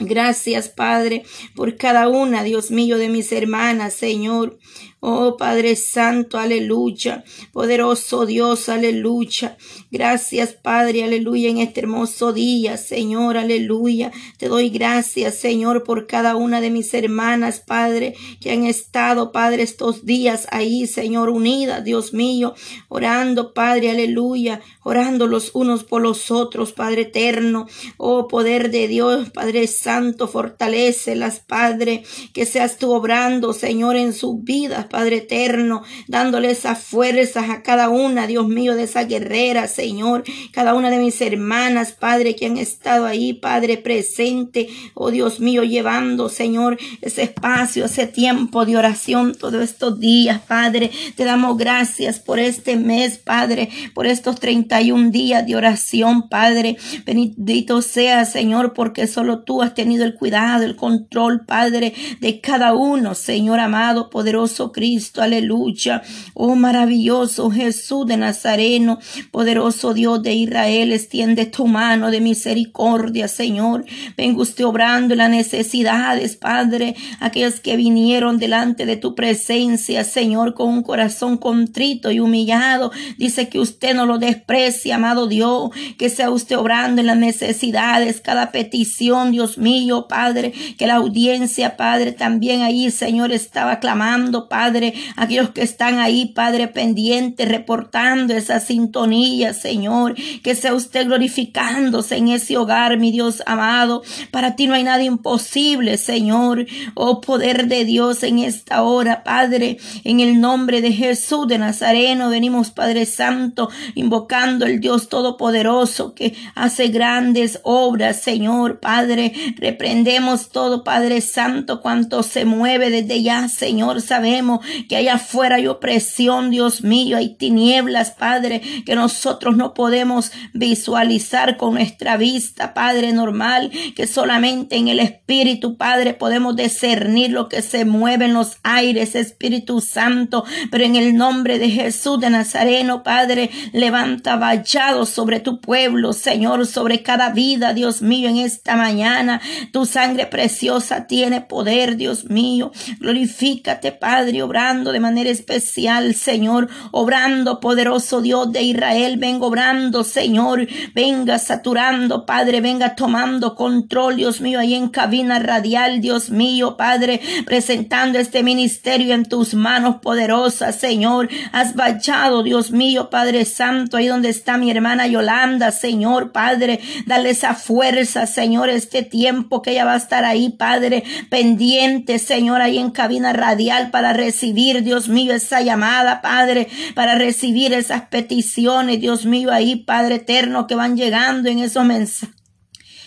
Gracias, 0.00 0.68
Padre, 0.68 1.22
por 1.54 1.76
cada 1.76 2.08
una, 2.08 2.42
Dios 2.42 2.72
mío, 2.72 2.98
de 2.98 3.08
mis 3.08 3.30
hermanas, 3.30 3.94
Señor. 3.94 4.58
Oh 5.06 5.36
Padre 5.36 5.76
Santo, 5.76 6.38
aleluya. 6.38 7.24
Poderoso 7.52 8.24
Dios, 8.24 8.70
aleluya. 8.70 9.58
Gracias 9.90 10.54
Padre, 10.54 11.04
aleluya, 11.04 11.50
en 11.50 11.58
este 11.58 11.80
hermoso 11.80 12.32
día, 12.32 12.78
Señor, 12.78 13.36
aleluya. 13.36 14.12
Te 14.38 14.48
doy 14.48 14.70
gracias, 14.70 15.34
Señor, 15.34 15.84
por 15.84 16.06
cada 16.06 16.36
una 16.36 16.62
de 16.62 16.70
mis 16.70 16.94
hermanas, 16.94 17.60
Padre, 17.60 18.14
que 18.40 18.50
han 18.52 18.64
estado, 18.64 19.30
Padre, 19.30 19.62
estos 19.62 20.06
días 20.06 20.48
ahí, 20.50 20.86
Señor, 20.86 21.28
unidas, 21.28 21.84
Dios 21.84 22.14
mío, 22.14 22.54
orando, 22.88 23.52
Padre, 23.52 23.90
aleluya, 23.90 24.62
orando 24.84 25.26
los 25.26 25.50
unos 25.54 25.84
por 25.84 26.00
los 26.00 26.30
otros, 26.30 26.72
Padre 26.72 27.02
eterno. 27.02 27.66
Oh 27.98 28.26
poder 28.26 28.70
de 28.70 28.88
Dios, 28.88 29.28
Padre 29.28 29.66
Santo, 29.66 30.28
fortalecelas, 30.28 31.40
Padre, 31.40 32.04
que 32.32 32.46
seas 32.46 32.78
tú 32.78 32.90
obrando, 32.90 33.52
Señor, 33.52 33.96
en 33.96 34.14
sus 34.14 34.42
vidas, 34.42 34.86
Padre 34.94 35.16
eterno, 35.16 35.82
dándole 36.06 36.52
esas 36.52 36.78
fuerzas 36.78 37.50
a 37.50 37.62
cada 37.62 37.88
una, 37.88 38.28
Dios 38.28 38.46
mío, 38.46 38.76
de 38.76 38.84
esa 38.84 39.02
guerrera, 39.02 39.66
Señor, 39.66 40.22
cada 40.52 40.72
una 40.74 40.88
de 40.88 40.98
mis 40.98 41.20
hermanas, 41.20 41.90
Padre, 41.90 42.36
que 42.36 42.46
han 42.46 42.58
estado 42.58 43.04
ahí, 43.04 43.32
Padre, 43.32 43.76
presente, 43.76 44.68
oh 44.94 45.10
Dios 45.10 45.40
mío, 45.40 45.64
llevando, 45.64 46.28
Señor, 46.28 46.78
ese 47.02 47.24
espacio, 47.24 47.86
ese 47.86 48.06
tiempo 48.06 48.64
de 48.66 48.76
oración 48.76 49.34
todos 49.34 49.64
estos 49.64 49.98
días, 49.98 50.40
Padre. 50.46 50.92
Te 51.16 51.24
damos 51.24 51.58
gracias 51.58 52.20
por 52.20 52.38
este 52.38 52.76
mes, 52.76 53.18
Padre, 53.18 53.70
por 53.94 54.06
estos 54.06 54.38
31 54.38 55.10
días 55.10 55.44
de 55.44 55.56
oración, 55.56 56.28
Padre. 56.28 56.76
Bendito 57.04 57.82
sea, 57.82 58.26
Señor, 58.26 58.74
porque 58.74 59.08
solo 59.08 59.42
tú 59.42 59.60
has 59.60 59.74
tenido 59.74 60.04
el 60.04 60.14
cuidado, 60.14 60.62
el 60.62 60.76
control, 60.76 61.44
Padre, 61.46 61.94
de 62.20 62.40
cada 62.40 62.74
uno, 62.74 63.16
Señor 63.16 63.58
amado, 63.58 64.08
poderoso 64.08 64.70
Cristo. 64.70 64.83
Cristo, 64.84 65.22
aleluya. 65.22 66.02
Oh 66.34 66.56
maravilloso 66.56 67.50
Jesús 67.50 68.06
de 68.06 68.18
Nazareno, 68.18 68.98
poderoso 69.30 69.94
Dios 69.94 70.22
de 70.22 70.34
Israel, 70.34 70.92
extiende 70.92 71.46
tu 71.46 71.66
mano 71.66 72.10
de 72.10 72.20
misericordia, 72.20 73.26
Señor. 73.26 73.86
Venga 74.14 74.42
usted 74.42 74.66
obrando 74.66 75.14
las 75.14 75.30
necesidades, 75.30 76.36
Padre, 76.36 76.96
aquellos 77.18 77.60
que 77.60 77.76
vinieron 77.76 78.36
delante 78.38 78.84
de 78.84 78.98
tu 78.98 79.14
presencia, 79.14 80.04
Señor, 80.04 80.52
con 80.52 80.68
un 80.68 80.82
corazón 80.82 81.38
contrito 81.38 82.10
y 82.10 82.20
humillado. 82.20 82.92
Dice 83.16 83.48
que 83.48 83.60
usted 83.60 83.94
no 83.94 84.04
lo 84.04 84.18
desprecia, 84.18 84.96
amado 84.96 85.28
Dios, 85.28 85.70
que 85.96 86.10
sea 86.10 86.28
usted 86.28 86.58
obrando 86.58 87.00
en 87.00 87.06
las 87.06 87.16
necesidades, 87.16 88.20
cada 88.20 88.52
petición, 88.52 89.32
Dios 89.32 89.56
mío, 89.56 90.08
Padre, 90.10 90.52
que 90.76 90.86
la 90.86 90.96
audiencia, 90.96 91.78
Padre, 91.78 92.12
también 92.12 92.60
ahí, 92.60 92.90
Señor, 92.90 93.32
estaba 93.32 93.80
clamando, 93.80 94.46
Padre 94.46 94.73
Padre, 94.74 94.94
aquellos 95.14 95.50
que 95.50 95.62
están 95.62 96.00
ahí, 96.00 96.32
Padre, 96.34 96.66
pendientes, 96.66 97.48
reportando 97.48 98.34
esa 98.34 98.58
sintonía, 98.58 99.54
Señor, 99.54 100.16
que 100.42 100.56
sea 100.56 100.74
usted 100.74 101.06
glorificándose 101.06 102.16
en 102.16 102.26
ese 102.26 102.56
hogar, 102.56 102.98
mi 102.98 103.12
Dios 103.12 103.40
amado. 103.46 104.02
Para 104.32 104.56
ti 104.56 104.66
no 104.66 104.74
hay 104.74 104.82
nada 104.82 105.04
imposible, 105.04 105.96
Señor. 105.96 106.66
Oh 106.94 107.20
poder 107.20 107.68
de 107.68 107.84
Dios 107.84 108.24
en 108.24 108.40
esta 108.40 108.82
hora, 108.82 109.22
Padre, 109.22 109.76
en 110.02 110.18
el 110.18 110.40
nombre 110.40 110.80
de 110.80 110.90
Jesús 110.90 111.46
de 111.46 111.58
Nazareno, 111.58 112.28
venimos, 112.28 112.72
Padre 112.72 113.06
Santo, 113.06 113.70
invocando 113.94 114.66
el 114.66 114.80
Dios 114.80 115.08
Todopoderoso 115.08 116.16
que 116.16 116.34
hace 116.56 116.88
grandes 116.88 117.60
obras, 117.62 118.20
Señor, 118.20 118.80
Padre. 118.80 119.34
Reprendemos 119.56 120.48
todo, 120.48 120.82
Padre 120.82 121.20
Santo, 121.20 121.80
cuanto 121.80 122.24
se 122.24 122.44
mueve 122.44 122.90
desde 122.90 123.22
ya, 123.22 123.48
Señor. 123.48 124.00
Sabemos 124.00 124.53
que 124.88 124.96
allá 124.96 125.14
afuera 125.14 125.56
hay 125.56 125.66
opresión, 125.66 126.50
Dios 126.50 126.82
mío, 126.82 127.16
hay 127.16 127.34
tinieblas, 127.34 128.12
Padre, 128.12 128.60
que 128.84 128.94
nosotros 128.94 129.56
no 129.56 129.74
podemos 129.74 130.32
visualizar 130.52 131.56
con 131.56 131.74
nuestra 131.74 132.16
vista, 132.16 132.74
Padre, 132.74 133.12
normal, 133.12 133.70
que 133.94 134.06
solamente 134.06 134.76
en 134.76 134.88
el 134.88 135.00
Espíritu, 135.00 135.76
Padre, 135.76 136.14
podemos 136.14 136.56
discernir 136.56 137.30
lo 137.30 137.48
que 137.48 137.62
se 137.62 137.84
mueve 137.84 138.26
en 138.26 138.34
los 138.34 138.58
aires, 138.62 139.14
Espíritu 139.14 139.80
Santo, 139.80 140.44
pero 140.70 140.84
en 140.84 140.96
el 140.96 141.16
nombre 141.16 141.58
de 141.58 141.70
Jesús 141.70 142.20
de 142.20 142.30
Nazareno, 142.30 143.02
Padre, 143.02 143.50
levanta 143.72 144.36
vallado 144.36 145.06
sobre 145.06 145.40
tu 145.40 145.60
pueblo, 145.60 146.12
Señor, 146.12 146.66
sobre 146.66 147.02
cada 147.02 147.30
vida, 147.30 147.74
Dios 147.74 148.02
mío, 148.02 148.28
en 148.28 148.38
esta 148.38 148.76
mañana. 148.76 149.40
Tu 149.72 149.86
sangre 149.86 150.26
preciosa 150.26 151.06
tiene 151.06 151.40
poder, 151.40 151.96
Dios 151.96 152.26
mío. 152.26 152.72
Glorifícate, 152.98 153.92
Padre, 153.92 154.42
obrando 154.44 154.92
de 154.92 155.00
manera 155.00 155.30
especial, 155.30 156.14
Señor, 156.14 156.68
obrando, 156.92 157.60
poderoso 157.60 158.20
Dios 158.20 158.52
de 158.52 158.62
Israel. 158.62 159.16
Venga 159.18 159.46
obrando, 159.46 160.04
Señor. 160.04 160.66
Venga 160.94 161.38
saturando, 161.38 162.26
Padre, 162.26 162.60
venga 162.60 162.94
tomando 162.94 163.54
control, 163.54 164.16
Dios 164.16 164.40
mío, 164.40 164.60
ahí 164.60 164.74
en 164.74 164.88
cabina 164.88 165.38
radial, 165.38 166.00
Dios 166.00 166.30
mío, 166.30 166.76
Padre, 166.76 167.20
presentando 167.44 168.18
este 168.18 168.42
ministerio 168.42 169.14
en 169.14 169.24
tus 169.24 169.54
manos 169.54 169.96
poderosas, 170.02 170.76
Señor. 170.76 171.28
Has 171.52 171.74
vallado, 171.74 172.42
Dios 172.42 172.70
mío, 172.70 173.10
Padre 173.10 173.44
Santo, 173.44 173.96
ahí 173.96 174.06
donde 174.06 174.28
está 174.28 174.56
mi 174.56 174.70
hermana 174.70 175.06
Yolanda, 175.06 175.70
Señor, 175.70 176.32
Padre. 176.32 176.80
Dale 177.06 177.30
esa 177.30 177.54
fuerza, 177.54 178.26
Señor, 178.26 178.68
este 178.68 179.02
tiempo 179.02 179.62
que 179.62 179.72
ella 179.72 179.84
va 179.84 179.94
a 179.94 179.98
estar 179.98 180.24
ahí, 180.24 180.50
Padre, 180.50 181.04
pendiente, 181.30 182.18
Señor, 182.18 182.60
ahí 182.60 182.78
en 182.78 182.90
cabina 182.90 183.32
radial 183.32 183.90
para 183.90 184.12
recibir, 184.34 184.82
Dios 184.82 185.08
mío, 185.08 185.32
esa 185.32 185.60
llamada, 185.60 186.20
Padre, 186.20 186.66
para 186.94 187.14
recibir 187.14 187.72
esas 187.72 188.02
peticiones, 188.08 189.00
Dios 189.00 189.26
mío, 189.26 189.52
ahí, 189.52 189.76
Padre 189.76 190.16
eterno, 190.16 190.66
que 190.66 190.74
van 190.74 190.96
llegando 190.96 191.48
en 191.48 191.60
esos 191.60 191.84
mensajes 191.84 192.43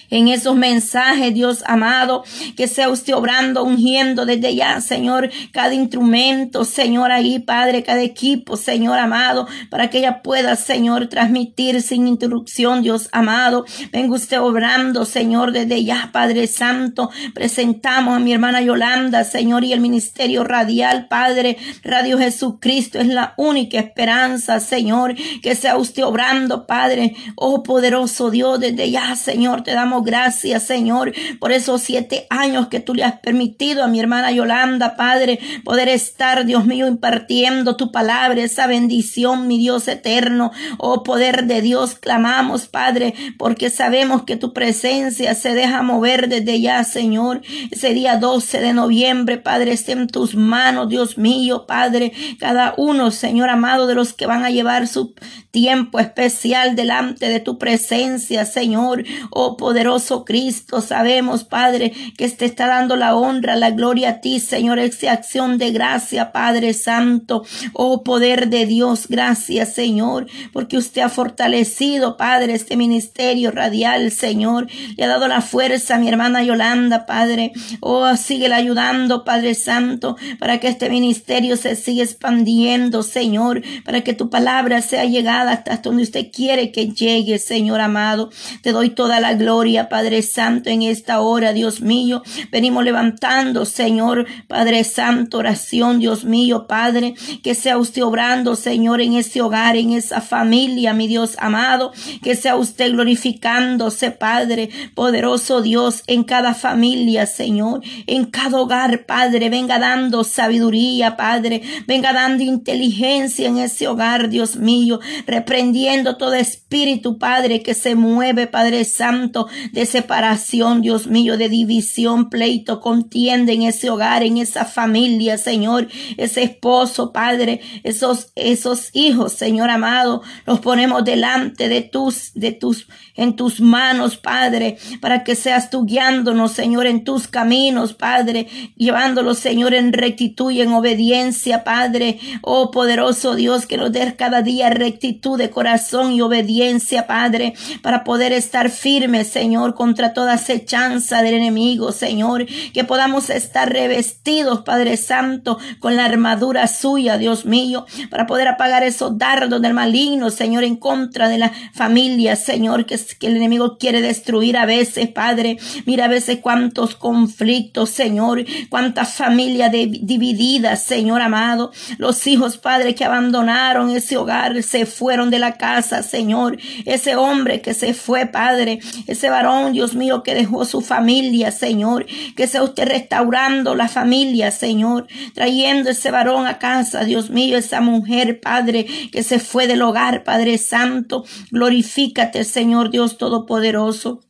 en 0.09 0.27
esos 0.27 0.55
mensajes, 0.55 1.33
Dios 1.33 1.63
amado, 1.65 2.23
que 2.55 2.67
sea 2.67 2.89
usted 2.89 3.13
obrando, 3.13 3.63
ungiendo 3.63 4.25
desde 4.25 4.55
ya, 4.55 4.81
Señor, 4.81 5.29
cada 5.51 5.73
instrumento, 5.73 6.65
Señor, 6.65 7.11
ahí, 7.11 7.39
Padre, 7.39 7.83
cada 7.83 8.01
equipo, 8.01 8.57
Señor 8.57 8.99
amado, 8.99 9.47
para 9.69 9.89
que 9.89 9.99
ella 9.99 10.21
pueda, 10.21 10.55
Señor, 10.55 11.07
transmitir 11.07 11.81
sin 11.81 12.07
interrupción, 12.07 12.81
Dios 12.81 13.09
amado. 13.11 13.65
Venga 13.91 14.15
usted 14.15 14.39
obrando, 14.39 15.05
Señor, 15.05 15.51
desde 15.51 15.83
ya, 15.83 16.09
Padre 16.11 16.47
Santo. 16.47 17.09
Presentamos 17.33 18.15
a 18.15 18.19
mi 18.19 18.33
hermana 18.33 18.61
Yolanda, 18.61 19.23
Señor, 19.23 19.63
y 19.63 19.73
el 19.73 19.79
ministerio 19.79 20.43
radial, 20.43 21.07
Padre, 21.07 21.57
Radio 21.83 22.17
Jesucristo 22.17 22.99
es 22.99 23.07
la 23.07 23.33
única 23.37 23.79
esperanza, 23.79 24.59
Señor, 24.59 25.15
que 25.41 25.55
sea 25.55 25.77
usted 25.77 26.03
obrando, 26.03 26.67
Padre, 26.67 27.15
oh 27.35 27.63
poderoso 27.63 28.31
Dios, 28.31 28.59
desde 28.59 28.89
ya, 28.89 29.15
Señor, 29.15 29.63
te 29.63 29.71
damos 29.71 29.96
gracias, 30.03 30.63
Señor, 30.63 31.13
por 31.39 31.51
esos 31.51 31.81
siete 31.81 32.27
años 32.29 32.67
que 32.67 32.79
tú 32.79 32.93
le 32.93 33.03
has 33.03 33.19
permitido 33.19 33.83
a 33.83 33.87
mi 33.87 33.99
hermana 33.99 34.31
Yolanda, 34.31 34.95
Padre, 34.95 35.39
poder 35.63 35.89
estar, 35.89 36.45
Dios 36.45 36.65
mío, 36.65 36.87
impartiendo 36.87 37.75
tu 37.75 37.91
palabra, 37.91 38.41
esa 38.41 38.67
bendición, 38.67 39.47
mi 39.47 39.57
Dios 39.57 39.87
eterno. 39.87 40.51
Oh, 40.77 41.03
poder 41.03 41.45
de 41.45 41.61
Dios, 41.61 41.95
clamamos, 41.95 42.67
Padre, 42.67 43.13
porque 43.37 43.69
sabemos 43.69 44.23
que 44.23 44.37
tu 44.37 44.53
presencia 44.53 45.33
se 45.35 45.53
deja 45.53 45.81
mover 45.81 46.29
desde 46.29 46.59
ya, 46.61 46.83
Señor. 46.83 47.41
Ese 47.71 47.93
día 47.93 48.17
12 48.17 48.59
de 48.59 48.73
noviembre, 48.73 49.37
Padre, 49.37 49.73
esté 49.73 49.93
en 49.93 50.07
tus 50.07 50.35
manos, 50.35 50.89
Dios 50.89 51.17
mío, 51.17 51.65
Padre. 51.67 52.13
Cada 52.39 52.73
uno, 52.77 53.11
Señor 53.11 53.49
amado, 53.49 53.87
de 53.87 53.95
los 53.95 54.13
que 54.13 54.25
van 54.25 54.43
a 54.43 54.49
llevar 54.49 54.87
su 54.87 55.15
tiempo 55.59 55.97
especial 55.97 56.75
delante 56.75 57.29
de 57.29 57.39
tu 57.39 57.57
presencia, 57.57 58.45
Señor. 58.45 59.03
Oh, 59.31 59.57
poder 59.57 59.87
Cristo. 60.25 60.81
Sabemos, 60.81 61.45
Padre, 61.45 61.93
que 62.15 62.29
te 62.29 62.45
está 62.45 62.67
dando 62.67 62.95
la 62.95 63.15
honra, 63.15 63.55
la 63.55 63.71
gloria 63.71 64.09
a 64.09 64.21
ti, 64.21 64.39
Señor, 64.39 64.77
esa 64.77 65.13
acción 65.13 65.57
de 65.57 65.71
gracia, 65.71 66.31
Padre 66.31 66.73
Santo. 66.73 67.43
Oh, 67.73 68.03
poder 68.03 68.49
de 68.49 68.65
Dios, 68.65 69.07
gracias, 69.07 69.73
Señor, 69.73 70.27
porque 70.53 70.77
usted 70.77 71.01
ha 71.01 71.09
fortalecido, 71.09 72.17
Padre, 72.17 72.53
este 72.53 72.75
ministerio 72.75 73.49
radial, 73.49 74.11
Señor. 74.11 74.67
Le 74.95 75.05
ha 75.05 75.07
dado 75.07 75.27
la 75.27 75.41
fuerza 75.41 75.95
a 75.95 75.99
mi 75.99 76.07
hermana 76.07 76.43
Yolanda, 76.43 77.05
Padre. 77.05 77.53
Oh, 77.79 78.15
sigue 78.15 78.53
ayudando, 78.53 79.23
Padre 79.23 79.55
Santo, 79.55 80.17
para 80.37 80.59
que 80.59 80.67
este 80.67 80.89
ministerio 80.89 81.57
se 81.57 81.75
siga 81.75 82.03
expandiendo, 82.03 83.01
Señor, 83.01 83.63
para 83.83 84.01
que 84.01 84.13
tu 84.13 84.29
palabra 84.29 84.81
sea 84.81 85.05
llegada 85.05 85.46
hasta 85.47 85.77
donde 85.77 86.03
usted 86.03 86.27
quiere 86.31 86.71
que 86.71 86.89
llegue, 86.89 87.39
Señor 87.39 87.81
amado. 87.81 88.29
Te 88.61 88.71
doy 88.71 88.89
toda 88.89 89.19
la 89.19 89.33
gloria 89.33 89.87
Padre 89.89 90.21
Santo, 90.21 90.69
en 90.69 90.81
esta 90.81 91.21
hora, 91.21 91.53
Dios 91.53 91.81
mío. 91.81 92.23
Venimos 92.51 92.83
levantando, 92.83 93.65
Señor, 93.65 94.25
Padre 94.47 94.83
Santo, 94.83 95.37
oración, 95.37 95.99
Dios 95.99 96.23
mío, 96.25 96.67
Padre, 96.67 97.13
que 97.43 97.55
sea 97.55 97.77
usted 97.77 98.03
obrando, 98.03 98.55
Señor, 98.55 99.01
en 99.01 99.13
ese 99.13 99.41
hogar, 99.41 99.75
en 99.75 99.91
esa 99.91 100.21
familia, 100.21 100.93
mi 100.93 101.07
Dios 101.07 101.35
amado, 101.39 101.91
que 102.23 102.35
sea 102.35 102.55
usted 102.55 102.91
glorificándose, 102.91 104.11
Padre, 104.11 104.69
poderoso 104.95 105.61
Dios, 105.61 106.03
en 106.07 106.23
cada 106.23 106.53
familia, 106.53 107.25
Señor, 107.25 107.81
en 108.05 108.25
cada 108.25 108.59
hogar, 108.59 109.05
Padre, 109.05 109.49
venga 109.49 109.79
dando 109.79 110.23
sabiduría, 110.23 111.17
Padre, 111.17 111.61
venga 111.87 112.13
dando 112.13 112.43
inteligencia 112.43 113.47
en 113.47 113.57
ese 113.57 113.87
hogar, 113.87 114.29
Dios 114.29 114.55
mío, 114.55 114.99
reprendiendo 115.37 116.17
todo 116.17 116.33
espíritu, 116.33 117.19
Padre, 117.19 117.61
que 117.61 117.75
se 117.75 117.93
mueve, 117.93 118.47
Padre 118.47 118.83
Santo, 118.85 119.47
de 119.71 119.85
separación, 119.85 120.81
Dios 120.81 121.05
mío, 121.05 121.37
de 121.37 121.47
división, 121.47 122.31
pleito, 122.31 122.79
contienda 122.79 123.51
en 123.51 123.61
ese 123.61 123.91
hogar, 123.91 124.23
en 124.23 124.37
esa 124.37 124.65
familia, 124.65 125.37
Señor, 125.37 125.89
ese 126.17 126.41
esposo, 126.41 127.13
Padre, 127.13 127.61
esos, 127.83 128.31
esos 128.35 128.89
hijos, 128.93 129.33
Señor 129.33 129.69
amado, 129.69 130.23
los 130.47 130.59
ponemos 130.59 131.05
delante 131.05 131.69
de 131.69 131.81
tus, 131.81 132.31
de 132.33 132.51
tus, 132.51 132.87
en 133.15 133.35
tus 133.35 133.61
manos, 133.61 134.17
Padre, 134.17 134.77
para 135.01 135.23
que 135.23 135.35
seas 135.35 135.69
tú 135.69 135.85
guiándonos, 135.85 136.51
Señor, 136.53 136.87
en 136.87 137.03
tus 137.03 137.27
caminos, 137.27 137.93
Padre, 137.93 138.47
llevándolos, 138.75 139.37
Señor, 139.37 139.75
en 139.75 139.93
rectitud 139.93 140.51
y 140.51 140.61
en 140.61 140.73
obediencia, 140.73 141.63
Padre, 141.63 142.19
oh 142.41 142.71
poderoso 142.71 143.35
Dios, 143.35 143.67
que 143.67 143.77
nos 143.77 143.91
dé 143.91 144.15
cada 144.15 144.41
día 144.41 144.71
rectitud 144.71 145.16
de 145.17 145.49
corazón 145.49 146.13
y 146.13 146.21
obediencia, 146.21 147.07
Padre, 147.07 147.53
para 147.81 148.03
poder 148.03 148.31
estar 148.33 148.69
firmes, 148.69 149.27
Señor, 149.27 149.73
contra 149.73 150.13
toda 150.13 150.33
acechanza 150.33 151.23
del 151.23 151.33
enemigo, 151.33 151.91
Señor, 151.91 152.45
que 152.45 152.83
podamos 152.83 153.29
estar 153.31 153.71
revestidos, 153.71 154.61
Padre 154.61 154.95
Santo, 154.95 155.57
con 155.79 155.95
la 155.95 156.05
armadura 156.05 156.67
suya, 156.67 157.17
Dios 157.17 157.45
mío, 157.45 157.85
para 158.11 158.27
poder 158.27 158.47
apagar 158.47 158.83
esos 158.83 159.17
dardos 159.17 159.61
del 159.61 159.73
maligno, 159.73 160.29
Señor, 160.29 160.63
en 160.63 160.75
contra 160.75 161.27
de 161.29 161.39
la 161.39 161.51
familia, 161.73 162.35
Señor, 162.35 162.85
que, 162.85 162.99
que 163.19 163.27
el 163.27 163.37
enemigo 163.37 163.77
quiere 163.79 164.01
destruir 164.01 164.55
a 164.55 164.65
veces, 164.65 165.09
Padre. 165.09 165.57
Mira 165.85 166.05
a 166.05 166.09
veces 166.09 166.39
cuántos 166.41 166.95
conflictos, 166.95 167.89
Señor, 167.89 168.45
cuántas 168.69 169.13
familias 169.13 169.71
divididas, 169.71 170.83
Señor 170.83 171.21
amado, 171.21 171.71
los 171.97 172.27
hijos, 172.27 172.57
Padre, 172.57 172.93
que 172.93 173.03
abandonaron 173.03 173.89
ese 173.89 174.15
hogar, 174.15 174.61
se 174.61 174.85
fueron 174.85 175.06
de 175.07 175.39
la 175.39 175.53
casa, 175.53 176.03
Señor, 176.03 176.57
ese 176.85 177.15
hombre 177.15 177.61
que 177.61 177.73
se 177.73 177.93
fue, 177.93 178.25
Padre, 178.25 178.79
ese 179.07 179.29
varón, 179.29 179.71
Dios 179.71 179.95
mío, 179.95 180.21
que 180.21 180.35
dejó 180.35 180.65
su 180.65 180.81
familia, 180.81 181.51
Señor. 181.51 182.05
Que 182.35 182.45
sea 182.45 182.61
usted 182.63 182.87
restaurando 182.87 183.73
la 183.73 183.87
familia, 183.87 184.51
Señor. 184.51 185.07
Trayendo 185.33 185.89
ese 185.89 186.11
varón 186.11 186.45
a 186.45 186.59
casa, 186.59 187.05
Dios 187.05 187.29
mío, 187.29 187.57
esa 187.57 187.79
mujer, 187.79 188.41
Padre, 188.41 188.85
que 189.11 189.23
se 189.23 189.39
fue 189.39 189.65
del 189.67 189.81
hogar, 189.81 190.23
Padre 190.23 190.57
Santo. 190.57 191.23
Glorifícate, 191.51 192.43
Señor 192.43 192.91
Dios 192.91 193.17
Todopoderoso. 193.17 194.26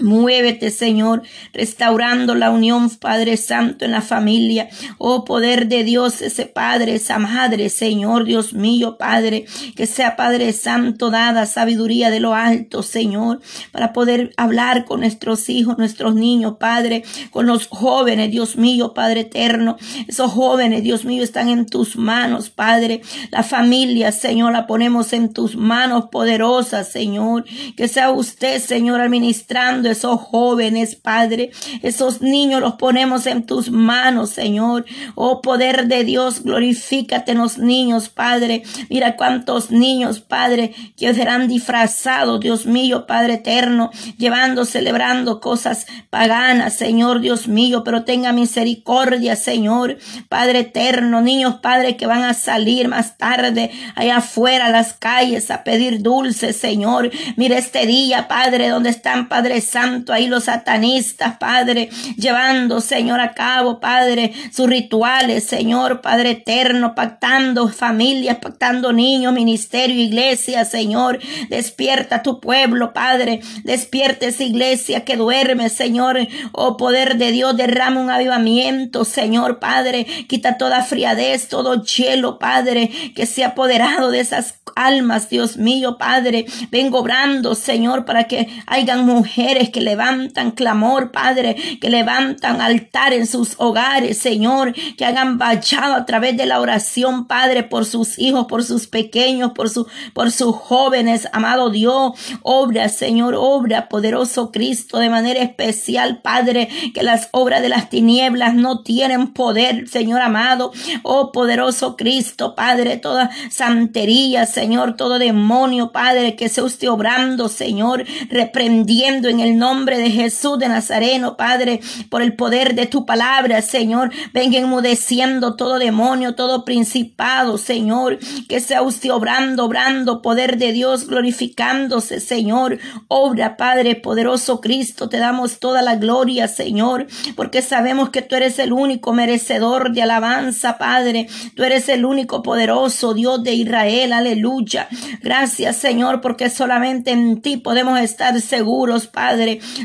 Muévete, 0.00 0.70
Señor, 0.70 1.22
restaurando 1.52 2.34
la 2.34 2.50
unión, 2.50 2.90
Padre 2.90 3.36
Santo, 3.36 3.84
en 3.84 3.92
la 3.92 4.02
familia. 4.02 4.68
Oh, 4.98 5.24
poder 5.24 5.68
de 5.68 5.84
Dios, 5.84 6.22
ese 6.22 6.46
Padre, 6.46 6.94
esa 6.94 7.18
Madre, 7.18 7.68
Señor, 7.68 8.24
Dios 8.24 8.52
mío, 8.52 8.96
Padre, 8.98 9.46
que 9.74 9.86
sea 9.86 10.16
Padre 10.16 10.52
Santo, 10.52 11.10
dada 11.10 11.46
sabiduría 11.46 12.10
de 12.10 12.20
lo 12.20 12.34
alto, 12.34 12.82
Señor, 12.82 13.40
para 13.72 13.92
poder 13.92 14.32
hablar 14.36 14.84
con 14.84 15.00
nuestros 15.00 15.48
hijos, 15.48 15.78
nuestros 15.78 16.14
niños, 16.14 16.56
Padre, 16.58 17.04
con 17.30 17.46
los 17.46 17.66
jóvenes, 17.68 18.30
Dios 18.30 18.56
mío, 18.56 18.92
Padre 18.94 19.20
eterno. 19.20 19.76
Esos 20.06 20.32
jóvenes, 20.32 20.82
Dios 20.82 21.04
mío, 21.04 21.22
están 21.22 21.48
en 21.48 21.66
tus 21.66 21.96
manos, 21.96 22.50
Padre. 22.50 23.02
La 23.30 23.42
familia, 23.42 24.12
Señor, 24.12 24.52
la 24.52 24.66
ponemos 24.66 25.12
en 25.12 25.32
tus 25.32 25.56
manos 25.56 26.06
poderosas, 26.10 26.90
Señor. 26.90 27.44
Que 27.76 27.88
sea 27.88 28.10
usted, 28.10 28.60
Señor, 28.60 29.00
administrando 29.00 29.85
esos 29.90 30.20
jóvenes, 30.20 30.96
Padre. 30.96 31.50
Esos 31.82 32.22
niños 32.22 32.60
los 32.60 32.74
ponemos 32.74 33.26
en 33.26 33.46
tus 33.46 33.70
manos, 33.70 34.30
Señor. 34.30 34.84
Oh 35.14 35.40
poder 35.40 35.86
de 35.86 36.04
Dios, 36.04 36.42
glorifícate 36.42 37.32
en 37.32 37.38
los 37.38 37.58
niños, 37.58 38.08
Padre. 38.08 38.62
Mira 38.90 39.16
cuántos 39.16 39.70
niños, 39.70 40.20
Padre, 40.20 40.74
que 40.96 41.12
serán 41.14 41.48
disfrazados, 41.48 42.40
Dios 42.40 42.66
mío, 42.66 43.06
Padre 43.06 43.34
eterno, 43.34 43.90
llevando, 44.18 44.64
celebrando 44.64 45.40
cosas 45.40 45.86
paganas, 46.10 46.74
Señor, 46.74 47.20
Dios 47.20 47.48
mío, 47.48 47.84
pero 47.84 48.04
tenga 48.04 48.32
misericordia, 48.32 49.36
Señor, 49.36 49.98
Padre 50.28 50.60
eterno, 50.60 51.20
niños, 51.20 51.56
Padre, 51.56 51.96
que 51.96 52.06
van 52.06 52.24
a 52.24 52.34
salir 52.34 52.88
más 52.88 53.18
tarde 53.18 53.70
allá 53.94 54.18
afuera 54.18 54.66
a 54.66 54.70
las 54.70 54.92
calles 54.94 55.50
a 55.50 55.64
pedir 55.64 56.02
dulces, 56.02 56.56
Señor. 56.56 57.10
Mira 57.36 57.58
este 57.58 57.86
día, 57.86 58.28
Padre, 58.28 58.68
donde 58.68 58.90
están, 58.90 59.28
Padre 59.28 59.60
Santo, 59.76 60.14
ahí 60.14 60.26
los 60.26 60.44
satanistas, 60.44 61.36
Padre, 61.36 61.90
llevando, 62.16 62.80
Señor, 62.80 63.20
a 63.20 63.34
cabo, 63.34 63.78
Padre, 63.78 64.32
sus 64.50 64.70
rituales, 64.70 65.44
Señor, 65.44 66.00
Padre 66.00 66.30
eterno, 66.30 66.94
pactando 66.94 67.68
familias, 67.68 68.38
pactando 68.38 68.94
niños, 68.94 69.34
ministerio, 69.34 70.02
iglesia, 70.02 70.64
Señor, 70.64 71.18
despierta 71.50 72.22
tu 72.22 72.40
pueblo, 72.40 72.94
Padre, 72.94 73.40
despierta 73.64 74.24
esa 74.24 74.44
iglesia 74.44 75.04
que 75.04 75.18
duerme, 75.18 75.68
Señor, 75.68 76.26
oh 76.52 76.78
poder 76.78 77.18
de 77.18 77.32
Dios, 77.32 77.54
derrama 77.54 78.00
un 78.00 78.08
avivamiento, 78.08 79.04
Señor, 79.04 79.58
Padre, 79.58 80.06
quita 80.26 80.56
toda 80.56 80.84
friadez, 80.84 81.48
todo 81.48 81.84
hielo, 81.84 82.38
Padre, 82.38 82.90
que 83.14 83.26
se 83.26 83.44
ha 83.44 83.48
apoderado 83.48 84.10
de 84.10 84.20
esas 84.20 84.54
almas, 84.74 85.28
Dios 85.28 85.58
mío, 85.58 85.98
Padre, 85.98 86.46
vengo 86.70 87.00
obrando, 87.00 87.54
Señor, 87.54 88.06
para 88.06 88.24
que 88.24 88.48
hayan 88.66 89.04
mujeres 89.04 89.65
que 89.70 89.80
levantan 89.80 90.52
clamor, 90.52 91.10
Padre, 91.10 91.56
que 91.80 91.90
levantan 91.90 92.60
altar 92.60 93.12
en 93.12 93.26
sus 93.26 93.54
hogares, 93.58 94.18
Señor, 94.18 94.74
que 94.96 95.04
hagan 95.04 95.38
bachado 95.38 95.94
a 95.94 96.06
través 96.06 96.36
de 96.36 96.46
la 96.46 96.60
oración, 96.60 97.26
Padre, 97.26 97.62
por 97.62 97.84
sus 97.84 98.18
hijos, 98.18 98.46
por 98.46 98.64
sus 98.64 98.86
pequeños, 98.86 99.52
por, 99.52 99.70
su, 99.70 99.86
por 100.12 100.30
sus 100.30 100.54
jóvenes, 100.54 101.28
amado 101.32 101.70
Dios, 101.70 102.12
obra, 102.42 102.88
Señor, 102.88 103.34
obra, 103.36 103.88
poderoso 103.88 104.52
Cristo, 104.52 104.98
de 104.98 105.10
manera 105.10 105.40
especial, 105.40 106.20
Padre, 106.22 106.68
que 106.94 107.02
las 107.02 107.28
obras 107.32 107.62
de 107.62 107.68
las 107.68 107.90
tinieblas 107.90 108.54
no 108.54 108.82
tienen 108.82 109.32
poder, 109.32 109.88
Señor 109.88 110.20
amado, 110.20 110.72
oh 111.02 111.32
poderoso 111.32 111.96
Cristo, 111.96 112.54
Padre, 112.54 112.96
toda 112.96 113.30
santería, 113.50 114.46
Señor, 114.46 114.96
todo 114.96 115.18
demonio, 115.18 115.92
Padre, 115.92 116.36
que 116.36 116.48
se 116.48 116.64
esté 116.66 116.88
obrando, 116.88 117.48
Señor, 117.48 118.04
reprendiendo 118.28 119.28
en 119.28 119.40
nombre 119.54 119.98
de 119.98 120.10
Jesús 120.10 120.58
de 120.58 120.68
Nazareno, 120.68 121.36
Padre, 121.36 121.80
por 122.10 122.22
el 122.22 122.34
poder 122.34 122.74
de 122.74 122.86
tu 122.86 123.06
palabra, 123.06 123.62
Señor. 123.62 124.10
Venga 124.32 124.58
enmudeciendo 124.58 125.56
todo 125.56 125.78
demonio, 125.78 126.34
todo 126.34 126.64
principado, 126.64 127.58
Señor. 127.58 128.18
Que 128.48 128.60
sea 128.60 128.82
usted 128.82 129.12
obrando, 129.12 129.64
obrando, 129.64 130.22
poder 130.22 130.56
de 130.58 130.72
Dios, 130.72 131.06
glorificándose, 131.06 132.20
Señor. 132.20 132.78
Obra, 133.08 133.56
Padre, 133.56 133.94
poderoso 133.94 134.60
Cristo, 134.60 135.08
te 135.08 135.18
damos 135.18 135.60
toda 135.60 135.82
la 135.82 135.96
gloria, 135.96 136.48
Señor, 136.48 137.06
porque 137.36 137.62
sabemos 137.62 138.10
que 138.10 138.22
tú 138.22 138.34
eres 138.36 138.58
el 138.58 138.72
único 138.72 139.12
merecedor 139.12 139.92
de 139.92 140.02
alabanza, 140.02 140.78
Padre. 140.78 141.28
Tú 141.54 141.62
eres 141.62 141.88
el 141.88 142.04
único 142.04 142.42
poderoso 142.42 143.14
Dios 143.14 143.42
de 143.42 143.54
Israel, 143.54 144.12
aleluya. 144.12 144.88
Gracias, 145.22 145.76
Señor, 145.76 146.20
porque 146.20 146.50
solamente 146.50 147.12
en 147.12 147.40
ti 147.40 147.56
podemos 147.56 148.00
estar 148.00 148.40
seguros, 148.40 149.06
Padre 149.06 149.35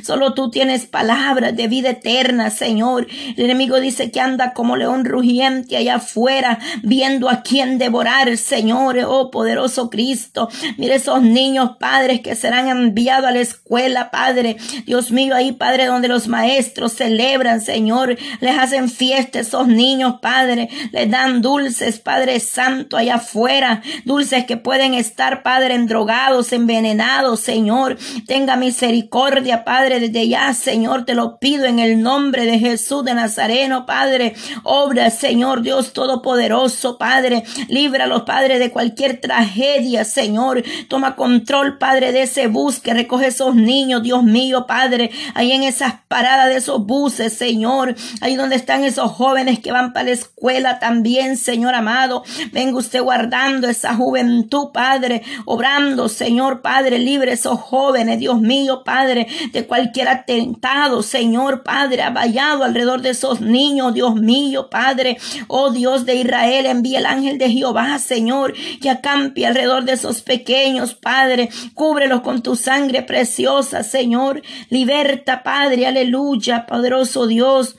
Solo 0.03 0.34
tú 0.34 0.50
tienes 0.50 0.86
palabras 0.86 1.55
de 1.55 1.67
vida 1.67 1.91
eterna, 1.91 2.50
Señor. 2.50 3.08
El 3.36 3.45
enemigo 3.45 3.80
dice 3.80 4.12
que 4.12 4.21
anda 4.21 4.54
como 4.54 4.78
león 4.78 5.06
rugiente 5.06 5.78
allá 5.78 5.95
afuera, 5.95 6.60
viendo 6.84 7.30
a 7.30 7.41
quién 7.41 7.78
devorar, 7.78 8.38
Señor. 8.38 8.97
Oh, 9.08 9.32
poderoso 9.32 9.89
Cristo. 9.89 10.49
Mire 10.78 10.95
esos 10.95 11.21
niños, 11.21 11.78
padres, 11.80 12.21
que 12.21 12.36
serán 12.36 12.67
enviados 12.67 13.26
a 13.26 13.32
la 13.32 13.39
escuela, 13.39 14.12
Padre. 14.12 14.58
Dios 14.86 15.12
mío, 15.12 15.36
ahí, 15.36 15.52
Padre, 15.52 15.86
donde 15.86 16.08
los 16.08 16.28
maestros 16.28 16.93
celebran, 16.93 17.62
Señor. 17.62 18.17
Les 18.39 18.58
hacen 18.58 18.89
fiesta 18.89 19.39
esos 19.39 19.67
niños, 19.67 20.15
Padre. 20.21 20.69
Les 20.91 21.10
dan 21.10 21.41
dulces, 21.41 21.99
Padre 21.99 22.39
Santo, 22.39 22.97
allá 22.97 23.15
afuera. 23.15 23.82
Dulces 24.06 24.45
que 24.45 24.58
pueden 24.58 24.93
estar, 24.93 25.43
Padre, 25.43 25.76
endrogados, 25.76 26.54
envenenados, 26.54 27.39
Señor. 27.39 27.97
Tenga 28.28 28.56
misericordia 28.56 29.40
Padre, 29.65 29.99
desde 29.99 30.27
ya, 30.27 30.54
Señor, 30.54 31.06
te 31.06 31.15
lo 31.15 31.38
pido 31.39 31.65
en 31.65 31.80
el 31.80 32.01
nombre 32.01 32.45
de 32.45 32.60
Jesús 32.60 33.04
de 33.04 33.13
Nazareno, 33.13 33.86
Padre. 33.86 34.36
Obra, 34.63 35.10
Señor 35.10 35.62
Dios 35.62 35.93
Todopoderoso, 35.93 36.97
Padre. 36.97 37.43
Líbralos, 37.67 38.23
Padre, 38.23 38.60
de 38.60 38.71
cualquier 38.71 39.19
tragedia, 39.19 40.06
Señor. 40.06 40.63
Toma 40.88 41.15
control, 41.15 41.77
Padre, 41.77 42.12
de 42.12 42.23
ese 42.23 42.47
bus 42.47 42.80
que 42.80 42.93
recoge 42.93 43.27
esos 43.27 43.56
niños, 43.56 44.04
Dios 44.04 44.23
mío, 44.23 44.65
Padre. 44.67 45.12
Ahí 45.34 45.51
en 45.51 45.63
esas 45.63 45.95
paradas 46.08 46.47
de 46.47 46.58
esos 46.58 46.86
buses, 46.86 47.34
Señor. 47.34 47.95
Ahí 48.21 48.36
donde 48.36 48.56
están 48.56 48.84
esos 48.84 49.12
jóvenes 49.12 49.60
que 49.60 49.71
van 49.71 49.93
para 49.93 50.06
la 50.06 50.12
escuela 50.12 50.80
también, 50.80 51.36
Señor 51.36 51.73
amado. 51.73 52.23
Venga 52.51 52.77
usted 52.77 53.01
guardando 53.01 53.67
esa 53.67 53.95
juventud, 53.95 54.69
Padre. 54.73 55.23
Obrando, 55.45 56.10
Señor, 56.10 56.62
Padre, 56.62 56.99
libre 56.99 57.34
esos 57.34 57.60
jóvenes, 57.60 58.19
Dios 58.19 58.39
mío, 58.39 58.84
Padre 58.86 59.27
de 59.52 59.65
cualquier 59.65 60.10
atentado, 60.10 61.04
Señor 61.04 61.63
Padre, 61.63 62.02
ha 62.02 62.10
vallado 62.10 62.63
alrededor 62.63 63.02
de 63.02 63.12
esos 63.12 63.41
niños, 63.41 63.94
Dios 63.94 64.15
mío, 64.15 64.70
Padre, 64.70 65.17
oh 65.48 65.72
Dios 65.72 66.06
de 66.06 66.15
Israel, 66.15 66.65
envía 66.65 67.00
el 67.00 67.06
ángel 67.06 67.38
de 67.38 67.50
Jehová, 67.50 68.00
Señor, 68.00 68.54
que 68.82 68.89
acampe 68.89 69.46
alrededor 69.46 69.86
de 69.86 69.94
esos 69.94 70.22
pequeños, 70.22 70.94
Padre, 70.96 71.50
cúbrelos 71.74 72.22
con 72.22 72.41
tu 72.41 72.56
sangre 72.56 73.02
preciosa, 73.02 73.84
Señor, 73.84 74.41
liberta, 74.70 75.44
Padre, 75.44 75.88
aleluya, 75.88 76.65
poderoso 76.65 77.28
Dios. 77.28 77.76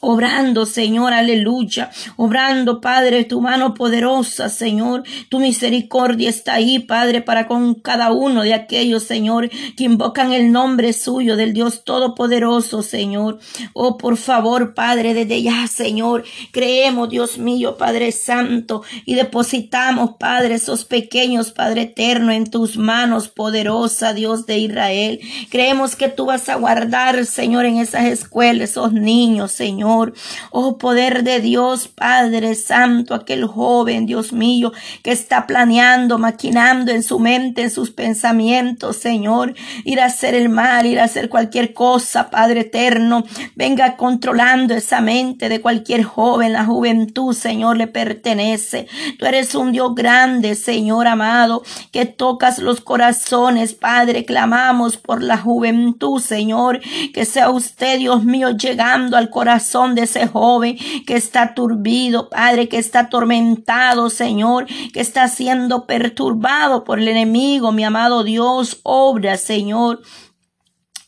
Obrando, 0.00 0.66
Señor, 0.66 1.12
aleluya. 1.12 1.90
Obrando, 2.16 2.80
Padre, 2.80 3.24
tu 3.24 3.40
mano 3.40 3.74
poderosa, 3.74 4.48
Señor. 4.48 5.02
Tu 5.28 5.40
misericordia 5.40 6.30
está 6.30 6.54
ahí, 6.54 6.78
Padre, 6.78 7.20
para 7.20 7.46
con 7.46 7.74
cada 7.74 8.12
uno 8.12 8.42
de 8.42 8.54
aquellos, 8.54 9.02
Señor, 9.02 9.50
que 9.76 9.84
invocan 9.84 10.32
el 10.32 10.52
nombre 10.52 10.92
suyo 10.92 11.36
del 11.36 11.52
Dios 11.52 11.84
Todopoderoso, 11.84 12.82
Señor. 12.82 13.40
Oh, 13.72 13.98
por 13.98 14.16
favor, 14.16 14.74
Padre, 14.74 15.14
desde 15.14 15.42
ya, 15.42 15.66
Señor, 15.66 16.24
creemos, 16.52 17.10
Dios 17.10 17.38
mío, 17.38 17.76
Padre 17.76 18.12
Santo, 18.12 18.82
y 19.04 19.14
depositamos, 19.14 20.12
Padre, 20.18 20.54
esos 20.54 20.84
pequeños, 20.84 21.50
Padre 21.50 21.82
eterno, 21.82 22.32
en 22.32 22.50
tus 22.50 22.76
manos, 22.76 23.28
poderosa, 23.28 24.14
Dios 24.14 24.46
de 24.46 24.58
Israel. 24.58 25.20
Creemos 25.50 25.96
que 25.96 26.08
tú 26.08 26.26
vas 26.26 26.48
a 26.48 26.56
guardar, 26.56 27.26
Señor, 27.26 27.64
en 27.64 27.78
esas 27.78 28.06
escuelas, 28.06 28.70
esos 28.70 28.92
niños, 28.92 29.52
Señor. 29.52 29.79
Oh 29.82 30.76
poder 30.78 31.22
de 31.22 31.40
Dios, 31.40 31.88
Padre 31.88 32.54
Santo, 32.54 33.14
aquel 33.14 33.46
joven, 33.46 34.06
Dios 34.06 34.32
mío, 34.32 34.72
que 35.02 35.12
está 35.12 35.46
planeando, 35.46 36.18
maquinando 36.18 36.92
en 36.92 37.02
su 37.02 37.18
mente, 37.18 37.62
en 37.62 37.70
sus 37.70 37.90
pensamientos, 37.90 38.96
Señor, 38.96 39.54
ir 39.84 40.00
a 40.00 40.06
hacer 40.06 40.34
el 40.34 40.48
mal, 40.48 40.86
ir 40.86 41.00
a 41.00 41.04
hacer 41.04 41.28
cualquier 41.28 41.72
cosa, 41.72 42.30
Padre 42.30 42.60
eterno. 42.60 43.24
Venga 43.54 43.96
controlando 43.96 44.74
esa 44.74 45.00
mente 45.00 45.48
de 45.48 45.60
cualquier 45.60 46.04
joven, 46.04 46.52
la 46.52 46.64
juventud, 46.64 47.34
Señor, 47.34 47.76
le 47.76 47.86
pertenece. 47.86 48.86
Tú 49.18 49.26
eres 49.26 49.54
un 49.54 49.72
Dios 49.72 49.94
grande, 49.94 50.54
Señor 50.54 51.06
amado, 51.06 51.62
que 51.90 52.04
tocas 52.04 52.58
los 52.58 52.80
corazones, 52.80 53.74
Padre. 53.74 54.24
Clamamos 54.24 54.96
por 54.96 55.22
la 55.22 55.38
juventud, 55.38 56.20
Señor, 56.20 56.80
que 57.14 57.24
sea 57.24 57.50
usted, 57.50 57.98
Dios 57.98 58.24
mío, 58.24 58.50
llegando 58.50 59.16
al 59.16 59.30
corazón 59.30 59.69
de 59.70 60.02
ese 60.02 60.26
joven 60.26 60.76
que 61.06 61.14
está 61.14 61.54
turbido, 61.54 62.28
Padre, 62.28 62.68
que 62.68 62.78
está 62.78 63.00
atormentado, 63.00 64.10
Señor, 64.10 64.66
que 64.92 65.00
está 65.00 65.28
siendo 65.28 65.86
perturbado 65.86 66.82
por 66.82 66.98
el 66.98 67.06
enemigo, 67.06 67.70
mi 67.70 67.84
amado 67.84 68.24
Dios, 68.24 68.80
obra, 68.82 69.36
Señor. 69.36 70.02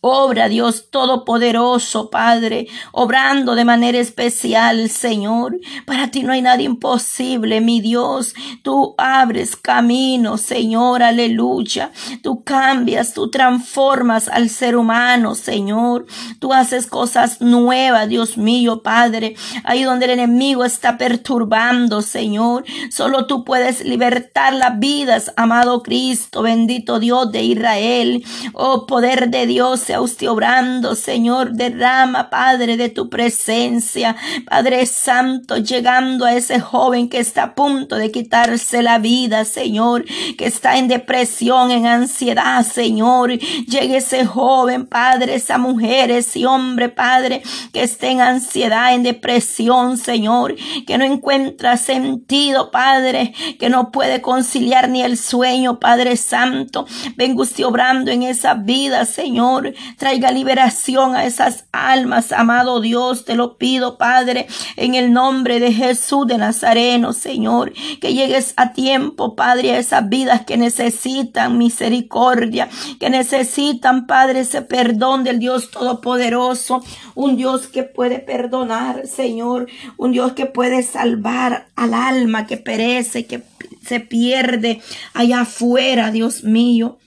Obra, 0.05 0.49
Dios 0.49 0.91
Todopoderoso, 0.91 2.11
Padre, 2.11 2.67
obrando 2.91 3.55
de 3.55 3.65
manera 3.65 3.99
especial, 3.99 4.89
Señor. 4.91 5.61
Para 5.87 6.11
ti 6.11 6.25
no 6.25 6.33
hay 6.33 6.43
nada 6.43 6.61
imposible, 6.61 7.61
mi 7.61 7.81
Dios. 7.81 8.35
Tú 8.65 8.97
abres 8.99 9.55
camino, 9.55 10.39
Señor, 10.39 11.05
aleluya. 11.05 11.93
Tú 12.21 12.43
cambias, 12.43 13.15
tú 13.15 13.31
transformas 13.31 14.27
al 14.27 14.51
ser 14.51 14.75
humano, 14.75 15.37
Señor. 15.37 16.07
Tú 16.41 16.53
haces 16.53 16.89
cosas 16.89 17.41
nuevas, 17.41 18.09
Dios 18.09 18.37
mío, 18.37 18.83
Padre. 18.83 19.37
Ahí 19.63 19.85
donde 19.85 20.07
el 20.07 20.13
enemigo 20.19 20.65
está 20.65 20.99
perturbando, 20.99 22.03
Señor. 22.03 22.65
Solo 22.91 23.29
tú 23.29 23.45
puedes 23.45 23.85
libertar 23.85 24.53
las 24.53 24.81
vidas, 24.81 25.33
amado 25.37 25.85
Cristo, 25.85 26.43
bendito 26.43 26.99
Dios 26.99 27.31
de 27.31 27.45
Israel. 27.45 28.25
Oh, 28.53 28.87
poder 28.87 29.31
de 29.31 29.47
Dios 29.47 29.92
sea 29.93 30.01
usted 30.01 30.31
obrando, 30.31 30.95
Señor. 30.95 31.53
Derrama, 31.53 32.31
Padre, 32.31 32.79
de 32.79 32.89
tu 32.89 33.11
presencia. 33.11 34.17
Padre 34.49 34.87
Santo, 34.87 35.59
llegando 35.59 36.25
a 36.25 36.33
ese 36.33 36.61
joven 36.61 37.11
que 37.11 37.19
está 37.19 37.43
a 37.43 37.55
punto 37.55 37.97
de 37.97 38.11
quitarse 38.11 38.81
la 38.81 38.99
vida, 38.99 39.45
Señor. 39.45 40.07
Que 40.39 40.47
está 40.47 40.79
en 40.79 40.89
depresión, 40.89 41.71
en 41.71 41.87
ansiedad, 41.87 42.65
Señor. 42.65 43.33
Llegue 43.33 43.99
ese 43.99 44.25
joven, 44.25 44.87
Padre, 44.87 45.35
esa 45.35 45.59
mujer, 45.59 46.11
ese 46.11 46.47
hombre, 46.47 46.89
Padre, 46.89 47.43
que 47.75 47.83
esté 47.83 48.13
en 48.13 48.23
ansiedad, 48.23 48.95
en 48.95 49.03
depresión, 49.03 49.99
Señor. 49.99 50.55
Que 50.87 50.97
no 50.97 51.05
encuentra 51.05 51.77
sentido, 51.77 52.71
Padre. 52.71 53.35
Que 53.61 53.69
no 53.69 53.91
puede 53.91 54.23
conciliar 54.23 54.89
ni 54.89 55.03
el 55.03 55.19
sueño, 55.19 55.79
Padre 55.79 56.17
Santo. 56.17 56.87
Venga 57.17 57.43
usted 57.43 57.67
obrando 57.67 58.11
en 58.11 58.23
esa 58.23 58.55
vida, 58.55 59.05
Señor. 59.05 59.75
Traiga 59.97 60.31
liberación 60.31 61.15
a 61.15 61.25
esas 61.25 61.65
almas, 61.73 62.33
amado 62.33 62.81
Dios. 62.81 63.25
Te 63.25 63.35
lo 63.35 63.57
pido, 63.57 63.99
Padre, 63.99 64.47
en 64.77 64.95
el 64.95 65.13
nombre 65.13 65.61
de 65.61 65.73
Jesús 65.73 66.27
de 66.27 66.39
Nazareno, 66.39 67.13
Señor. 67.13 67.73
Que 68.01 68.15
llegues 68.15 68.55
a 68.57 68.73
tiempo, 68.73 69.35
Padre, 69.35 69.73
a 69.73 69.79
esas 69.79 70.09
vidas 70.09 70.45
que 70.45 70.57
necesitan 70.57 71.59
misericordia, 71.59 72.69
que 72.99 73.11
necesitan, 73.11 74.07
Padre, 74.07 74.41
ese 74.41 74.63
perdón 74.63 75.25
del 75.25 75.39
Dios 75.39 75.71
Todopoderoso. 75.71 76.83
Un 77.15 77.37
Dios 77.37 77.67
que 77.67 77.83
puede 77.83 78.19
perdonar, 78.19 79.07
Señor. 79.07 79.69
Un 79.97 80.13
Dios 80.13 80.33
que 80.33 80.47
puede 80.47 80.83
salvar 80.83 81.67
al 81.77 81.95
alma 81.95 82.47
que 82.47 82.57
perece, 82.57 83.27
que 83.27 83.43
se 83.85 84.01
pierde 84.01 84.81
allá 85.15 85.43
afuera, 85.43 86.11
Dios 86.11 86.45
mío. 86.45 86.99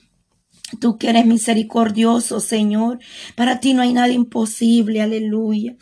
Tú 0.80 0.98
que 0.98 1.10
eres 1.10 1.26
misericordioso, 1.26 2.40
Señor. 2.40 2.98
Para 3.36 3.60
ti 3.60 3.72
no 3.72 3.82
hay 3.82 3.92
nada 3.92 4.08
imposible, 4.08 5.00
aleluya. 5.00 5.76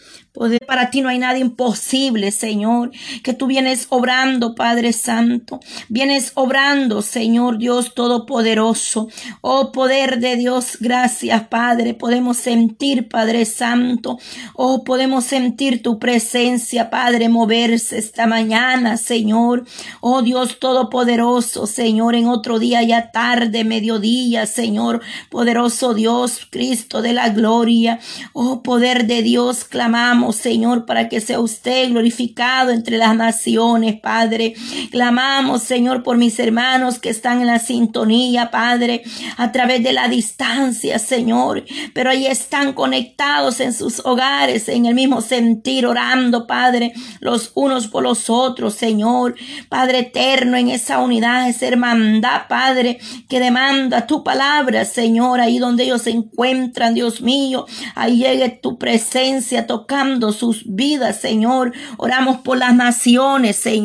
Para 0.66 0.90
ti 0.90 1.00
no 1.00 1.10
hay 1.10 1.18
nada 1.20 1.38
imposible, 1.38 2.32
Señor, 2.32 2.90
que 3.22 3.34
tú 3.34 3.46
vienes 3.46 3.86
obrando, 3.90 4.56
Padre 4.56 4.92
Santo. 4.92 5.60
Vienes 5.88 6.32
obrando, 6.34 7.02
Señor 7.02 7.56
Dios 7.56 7.94
Todopoderoso. 7.94 9.06
Oh 9.42 9.70
poder 9.70 10.18
de 10.18 10.34
Dios, 10.34 10.78
gracias, 10.80 11.46
Padre. 11.46 11.94
Podemos 11.94 12.36
sentir, 12.36 13.08
Padre 13.08 13.44
Santo. 13.44 14.18
Oh, 14.56 14.82
podemos 14.82 15.22
sentir 15.22 15.84
tu 15.84 16.00
presencia, 16.00 16.90
Padre, 16.90 17.28
moverse 17.28 17.96
esta 17.96 18.26
mañana, 18.26 18.96
Señor. 18.96 19.64
Oh 20.00 20.22
Dios 20.22 20.58
Todopoderoso, 20.58 21.68
Señor, 21.68 22.16
en 22.16 22.26
otro 22.26 22.58
día 22.58 22.82
ya 22.82 23.12
tarde, 23.12 23.62
mediodía, 23.62 24.46
Señor. 24.46 25.00
Poderoso 25.30 25.94
Dios, 25.94 26.40
Cristo 26.50 27.02
de 27.02 27.12
la 27.12 27.28
gloria. 27.28 28.00
Oh 28.32 28.64
poder 28.64 29.06
de 29.06 29.22
Dios, 29.22 29.64
clamamos 29.64 30.23
Señor, 30.32 30.86
para 30.86 31.08
que 31.08 31.20
sea 31.20 31.40
usted 31.40 31.90
glorificado 31.90 32.70
entre 32.70 32.98
las 32.98 33.16
naciones, 33.16 34.00
Padre. 34.00 34.54
Clamamos, 34.90 35.62
Señor, 35.62 36.02
por 36.02 36.16
mis 36.16 36.38
hermanos 36.38 36.98
que 36.98 37.10
están 37.10 37.40
en 37.40 37.46
la 37.46 37.58
sintonía, 37.58 38.50
Padre, 38.50 39.02
a 39.36 39.52
través 39.52 39.82
de 39.82 39.92
la 39.92 40.08
distancia, 40.08 40.98
Señor. 40.98 41.64
Pero 41.92 42.10
ahí 42.10 42.26
están 42.26 42.72
conectados 42.72 43.60
en 43.60 43.72
sus 43.72 44.00
hogares, 44.04 44.68
en 44.68 44.86
el 44.86 44.94
mismo 44.94 45.20
sentir, 45.20 45.86
orando, 45.86 46.46
Padre, 46.46 46.92
los 47.20 47.52
unos 47.54 47.88
por 47.88 48.02
los 48.02 48.30
otros, 48.30 48.74
Señor. 48.74 49.34
Padre 49.68 50.00
eterno, 50.00 50.56
en 50.56 50.68
esa 50.68 50.98
unidad, 50.98 51.48
esa 51.48 51.66
hermandad, 51.66 52.42
Padre, 52.48 52.98
que 53.28 53.40
demanda 53.40 54.06
tu 54.06 54.22
palabra, 54.22 54.84
Señor, 54.84 55.40
ahí 55.40 55.58
donde 55.58 55.84
ellos 55.84 56.02
se 56.02 56.10
encuentran, 56.10 56.94
Dios 56.94 57.20
mío. 57.20 57.66
Ahí 57.94 58.18
llegue 58.18 58.48
tu 58.48 58.78
presencia 58.78 59.66
tocando 59.66 60.13
sus 60.32 60.62
vidas, 60.66 61.20
Señor. 61.20 61.72
Oramos 61.96 62.38
por 62.38 62.58
las 62.58 62.74
naciones, 62.74 63.56
Señor. 63.56 63.84